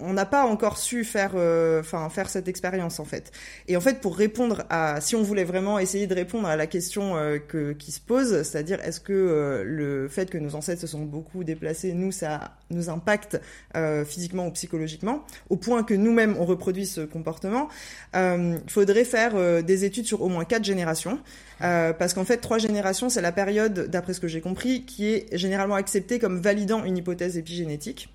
[0.00, 1.36] on n'a pas encore su faire
[1.78, 3.30] enfin faire cette expérience en fait.
[3.68, 6.66] Et en fait pour répondre à si on voulait vraiment essayer de répondre à la
[6.66, 7.14] question
[7.46, 11.44] que qui se pose, c'est-à-dire est-ce que le fait que nos ancêtres se sont beaucoup
[11.44, 13.40] déplacés, nous ça nous impacte
[13.76, 17.68] euh, physiquement ou psychologiquement au point que nous-mêmes on reproduit ce comportement,
[18.16, 21.18] euh, il faudrait faire euh, des études sur au moins quatre générations.
[21.62, 25.06] Euh, parce qu'en fait, trois générations, c'est la période, d'après ce que j'ai compris, qui
[25.06, 28.08] est généralement acceptée comme validant une hypothèse épigénétique.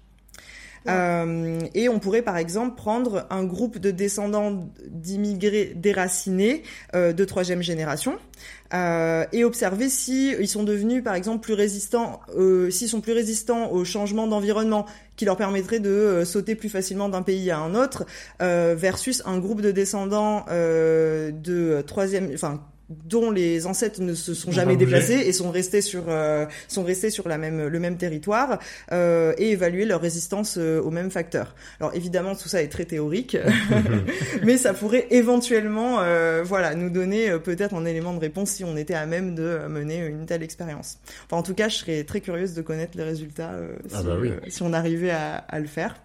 [0.88, 6.64] Euh, et on pourrait par exemple prendre un groupe de descendants d'immigrés déracinés
[6.96, 8.18] euh, de troisième génération
[8.74, 13.14] euh, et observer si ils sont devenus par exemple plus résistants, euh, s'ils sont plus
[13.14, 17.60] résistants au changement d'environnement qui leur permettrait de euh, sauter plus facilement d'un pays à
[17.60, 18.06] un autre,
[18.42, 24.34] euh, versus un groupe de descendants euh, de troisième, enfin dont les ancêtres ne se
[24.34, 27.80] sont Ont jamais déplacés et sont restés sur euh, sont restés sur la même le
[27.80, 28.60] même territoire
[28.92, 31.54] euh, et évaluer leur résistance euh, aux mêmes facteurs.
[31.80, 33.38] Alors évidemment tout ça est très théorique,
[34.44, 38.64] mais ça pourrait éventuellement euh, voilà nous donner euh, peut-être un élément de réponse si
[38.64, 40.98] on était à même de mener une telle expérience.
[41.26, 44.04] Enfin en tout cas je serais très curieuse de connaître les résultats euh, si, Ah
[44.04, 44.30] bah oui.
[44.30, 45.96] euh, si on arrivait à, à le faire.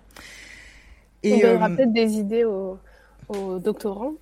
[1.30, 2.78] On donnera euh, peut-être des idées aux,
[3.28, 4.12] aux doctorants.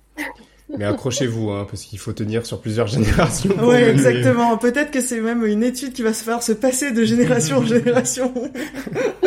[0.77, 3.55] Mais accrochez-vous, hein, parce qu'il faut tenir sur plusieurs générations.
[3.57, 4.57] mener- exactement.
[4.57, 7.65] Peut-être que c'est même une étude qui va se faire se passer de génération en
[7.65, 8.33] génération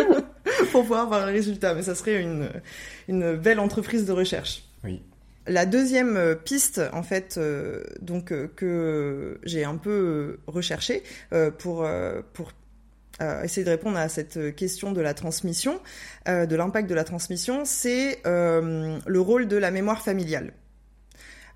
[0.73, 1.75] pour pouvoir voir le résultat.
[1.75, 2.49] Mais ça serait une,
[3.09, 4.65] une belle entreprise de recherche.
[4.85, 5.03] Oui.
[5.49, 11.51] La deuxième euh, piste, en fait, euh, donc euh, que j'ai un peu recherché euh,
[11.51, 11.87] pour
[12.33, 12.53] pour
[13.45, 15.81] essayer de répondre à cette question de la transmission,
[16.27, 20.53] de l'impact de la transmission, c'est le rôle de la mémoire familiale.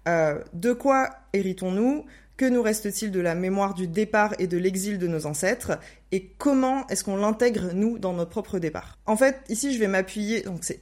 [0.08, 2.04] Euh, de quoi héritons-nous?
[2.36, 5.78] Que nous reste-t-il de la mémoire du départ et de l'exil de nos ancêtres?
[6.10, 8.98] Et comment est-ce qu'on l'intègre, nous, dans notre propre départ?
[9.04, 10.80] En fait, ici, je vais m'appuyer, donc c'est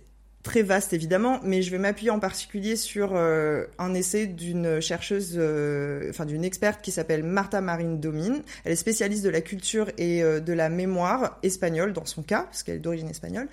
[0.49, 5.35] très vaste évidemment, mais je vais m'appuyer en particulier sur euh, un essai d'une chercheuse,
[5.37, 8.41] euh, enfin d'une experte qui s'appelle Marta Marin Domin.
[8.65, 12.45] Elle est spécialiste de la culture et euh, de la mémoire espagnole dans son cas,
[12.45, 13.47] parce qu'elle est d'origine espagnole.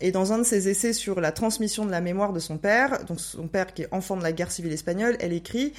[0.00, 3.04] Et dans un de ses essais sur la transmission de la mémoire de son père,
[3.04, 5.74] donc son père qui est enfant de la guerre civile espagnole, elle écrit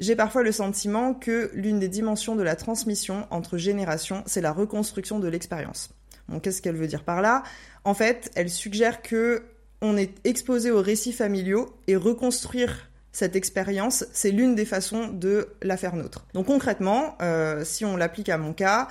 [0.00, 4.52] j'ai parfois le sentiment que l'une des dimensions de la transmission entre générations, c'est la
[4.52, 5.94] reconstruction de l'expérience.
[6.28, 7.42] Donc, qu'est-ce qu'elle veut dire par là?
[7.84, 9.44] En fait, elle suggère que
[9.80, 15.48] on est exposé aux récits familiaux et reconstruire cette expérience, c'est l'une des façons de
[15.62, 16.26] la faire nôtre.
[16.34, 18.88] Donc concrètement, euh, si on l'applique à mon cas,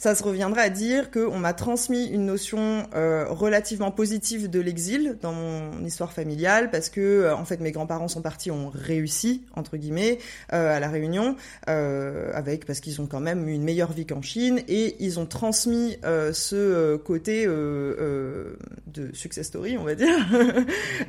[0.00, 5.18] ça se reviendrait à dire qu'on m'a transmis une notion euh, relativement positive de l'exil
[5.20, 9.44] dans mon histoire familiale parce que euh, en fait mes grands-parents sont partis ont réussi
[9.54, 10.18] entre guillemets
[10.54, 11.36] euh, à la Réunion
[11.66, 15.26] avec parce qu'ils ont quand même eu une meilleure vie qu'en Chine et ils ont
[15.26, 18.56] transmis ce côté de
[19.12, 20.16] success story on va dire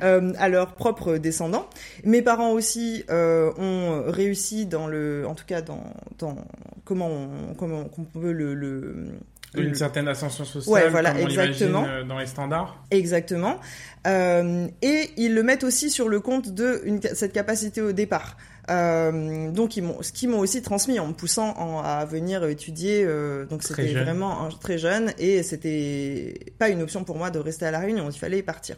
[0.02, 1.68] à leurs propres descendants.
[2.04, 5.82] Mes parents aussi ont réussi dans le en tout cas dans
[6.84, 8.81] comment on, comment on peut le
[9.54, 11.84] Une certaine ascension sociale, Ouais, voilà, comme on exactement.
[11.86, 12.82] euh, dans les standards.
[12.90, 13.60] Exactement.
[14.06, 18.38] Euh, et ils le mettent aussi sur le compte de une, cette capacité au départ.
[18.70, 23.04] Euh, donc ils ce qu'ils m'ont aussi transmis en me poussant en- à venir étudier.
[23.04, 27.38] euh, donc c'était vraiment un- très jeune et c'était pas une option pour moi de
[27.38, 28.08] rester à la Réunion.
[28.08, 28.76] Il fallait partir.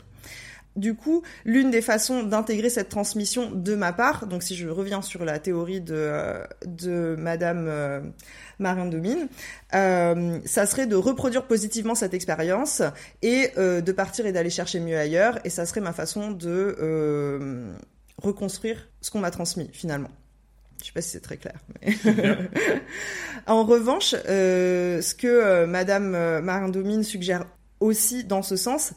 [0.77, 5.03] Du coup, l'une des façons d'intégrer cette transmission de ma part, donc si je reviens
[5.03, 8.01] sur la théorie de, euh, de Madame euh,
[8.59, 9.29] Marin Domine,
[9.75, 12.83] euh, ça serait de reproduire positivement cette expérience
[13.23, 15.39] et euh, de partir et d'aller chercher mieux ailleurs.
[15.45, 16.77] Et ça serait ma façon de
[18.21, 20.11] reconstruire ce qu'on m'a transmis finalement.
[20.81, 21.55] Je sais pas si c'est très clair.
[21.83, 21.95] mais-
[23.47, 26.11] en revanche, ce que Madame
[26.41, 27.47] Marin suggère
[27.81, 28.93] aussi dans ce sens,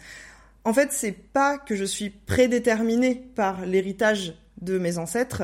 [0.67, 5.43] en fait, c'est pas que je suis prédéterminée par l'héritage de mes ancêtres,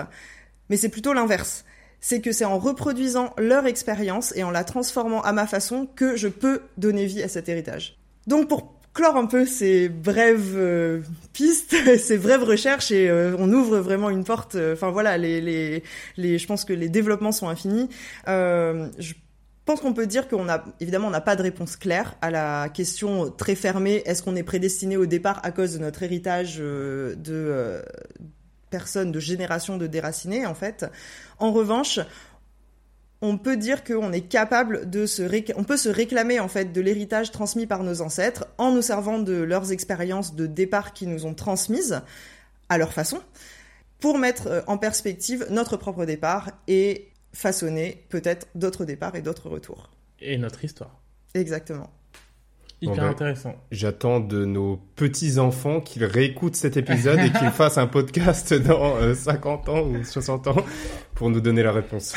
[0.70, 1.64] mais c'est plutôt l'inverse.
[2.02, 6.18] C'est que c'est en reproduisant leur expérience et en la transformant à ma façon que
[6.18, 7.98] je peux donner vie à cet héritage.
[8.28, 11.02] Donc pour clore un peu ces brèves euh,
[11.32, 14.56] pistes, ces brèves recherches et euh, on ouvre vraiment une porte.
[14.56, 17.88] euh, Enfin voilà, je pense que les développements sont infinis.
[18.28, 18.90] Euh,
[19.66, 22.70] pense qu'on peut dire qu'on a évidemment on n'a pas de réponse claire à la
[22.70, 27.16] question très fermée est-ce qu'on est prédestiné au départ à cause de notre héritage euh,
[27.16, 27.82] de euh,
[28.74, 30.86] personnes de générations de déracinés en fait.
[31.38, 32.00] En revanche,
[33.22, 35.22] on peut dire qu'on est capable de se
[35.56, 39.20] on peut se réclamer en fait de l'héritage transmis par nos ancêtres en nous servant
[39.20, 42.02] de leurs expériences de départ qui nous ont transmises
[42.68, 43.22] à leur façon
[44.00, 49.50] pour mettre euh, en perspective notre propre départ et façonner peut-être d'autres départs et d'autres
[49.50, 49.90] retours.
[50.20, 51.02] Et notre histoire.
[51.34, 51.92] Exactement.
[52.82, 53.56] Hyper Bon, bah, intéressant.
[53.72, 59.14] J'attends de nos petits-enfants qu'ils réécoutent cet épisode et qu'ils fassent un podcast dans euh,
[59.16, 60.56] 50 ans ou 60 ans
[61.16, 62.14] pour nous donner la réponse.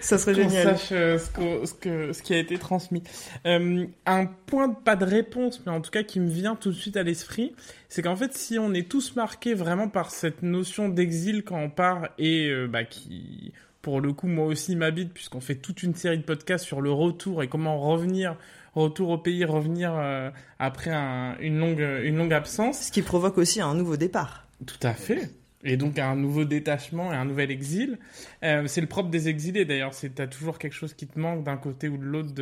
[0.00, 0.76] Ça serait Qu'on génial.
[0.78, 3.02] sache euh, ce, qu'au- ce, que, ce qui a été transmis.
[3.46, 6.76] Euh, un point, pas de réponse, mais en tout cas qui me vient tout de
[6.76, 7.54] suite à l'esprit,
[7.88, 11.70] c'est qu'en fait, si on est tous marqués vraiment par cette notion d'exil quand on
[11.70, 13.52] part et euh, bah, qui,
[13.82, 16.90] pour le coup, moi aussi m'habite, puisqu'on fait toute une série de podcasts sur le
[16.90, 18.36] retour et comment revenir,
[18.74, 22.80] retour au pays, revenir euh, après un- une, longue, une longue absence.
[22.86, 24.46] Ce qui provoque aussi un nouveau départ.
[24.66, 25.30] Tout à fait.
[25.64, 27.98] Et donc un nouveau détachement et un nouvel exil.
[28.44, 31.44] Euh, c'est le propre des exilés d'ailleurs, c'est t'as toujours quelque chose qui te manque
[31.44, 32.32] d'un côté ou de l'autre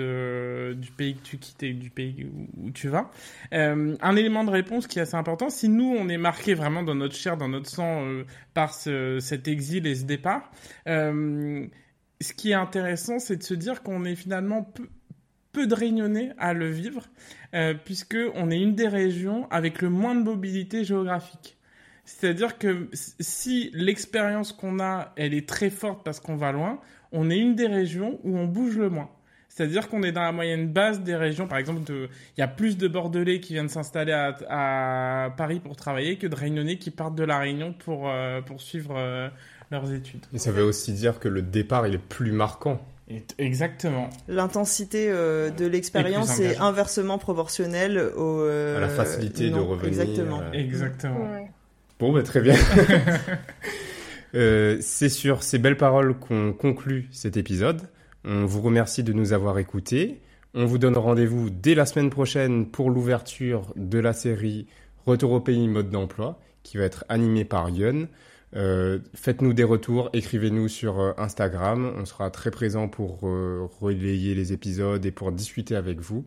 [0.74, 3.10] du pays que tu quittes et du pays où, tu vas.
[3.54, 6.82] Euh, un élément de réponse qui est assez important, si nous on est marqué vraiment
[6.82, 10.50] dans notre chair, dans notre sang euh, par ce, cet exil et ce départ,
[10.86, 14.88] ce qui est intéressant c'est de se dire qu'on est finalement peu,
[15.52, 17.06] peu de réunionnais à le vivre,
[17.84, 21.56] puisque on est une des régions avec le moins de mobilité géographique.
[22.06, 26.80] C'est-à-dire que si l'expérience qu'on a, elle est très forte parce qu'on va loin,
[27.12, 29.10] on est une des régions où on bouge le moins.
[29.48, 31.48] C'est-à-dire qu'on est dans la moyenne basse des régions.
[31.48, 36.16] Par exemple, il y a plus de Bordelais qui viennent s'installer à, Paris pour travailler
[36.16, 39.28] que de Réunionnais qui partent de la Réunion pour euh, poursuivre euh,
[39.70, 40.26] leurs études.
[40.32, 42.80] Et ça veut aussi dire que le départ il est plus marquant.
[43.38, 44.10] Exactement.
[44.28, 49.88] L'intensité euh, de l'expérience est inversement proportionnelle au, à la facilité de revenir.
[49.88, 50.52] Exactement.
[50.52, 51.48] Exactement.
[51.98, 52.54] Bon, bah, très bien.
[54.34, 57.82] euh, c'est sur ces belles paroles qu'on conclut cet épisode.
[58.24, 60.20] On vous remercie de nous avoir écoutés.
[60.54, 64.66] On vous donne rendez-vous dès la semaine prochaine pour l'ouverture de la série
[65.06, 68.08] Retour au pays mode d'emploi, qui va être animée par Yun.
[68.56, 71.92] Euh, Faites-nous des retours, écrivez-nous sur euh, Instagram.
[71.96, 76.24] On sera très présent pour euh, relayer les épisodes et pour discuter avec vous.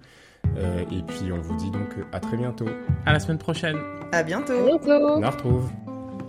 [0.58, 2.68] Euh, et puis on vous dit donc à très bientôt.
[3.06, 3.78] À la semaine prochaine.
[4.12, 4.54] À bientôt.
[4.54, 4.91] À bientôt.
[4.91, 5.70] On la retrouve.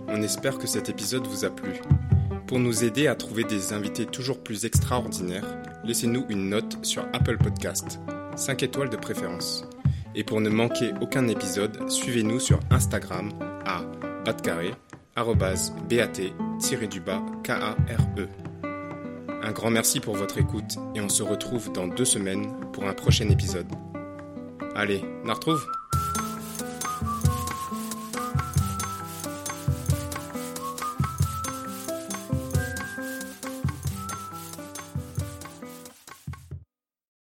[0.07, 1.81] On espère que cet épisode vous a plu.
[2.47, 5.45] Pour nous aider à trouver des invités toujours plus extraordinaires,
[5.85, 7.99] laissez-nous une note sur Apple Podcast,
[8.35, 9.65] 5 étoiles de préférence.
[10.15, 13.29] Et pour ne manquer aucun épisode, suivez-nous sur Instagram
[13.65, 13.83] à
[14.25, 14.71] batcarré,
[15.15, 15.55] bat-du-bas
[17.43, 18.27] K-A-R-E.
[19.43, 22.93] Un grand merci pour votre écoute et on se retrouve dans deux semaines pour un
[22.93, 23.65] prochain épisode.
[24.75, 25.65] Allez, on retrouve?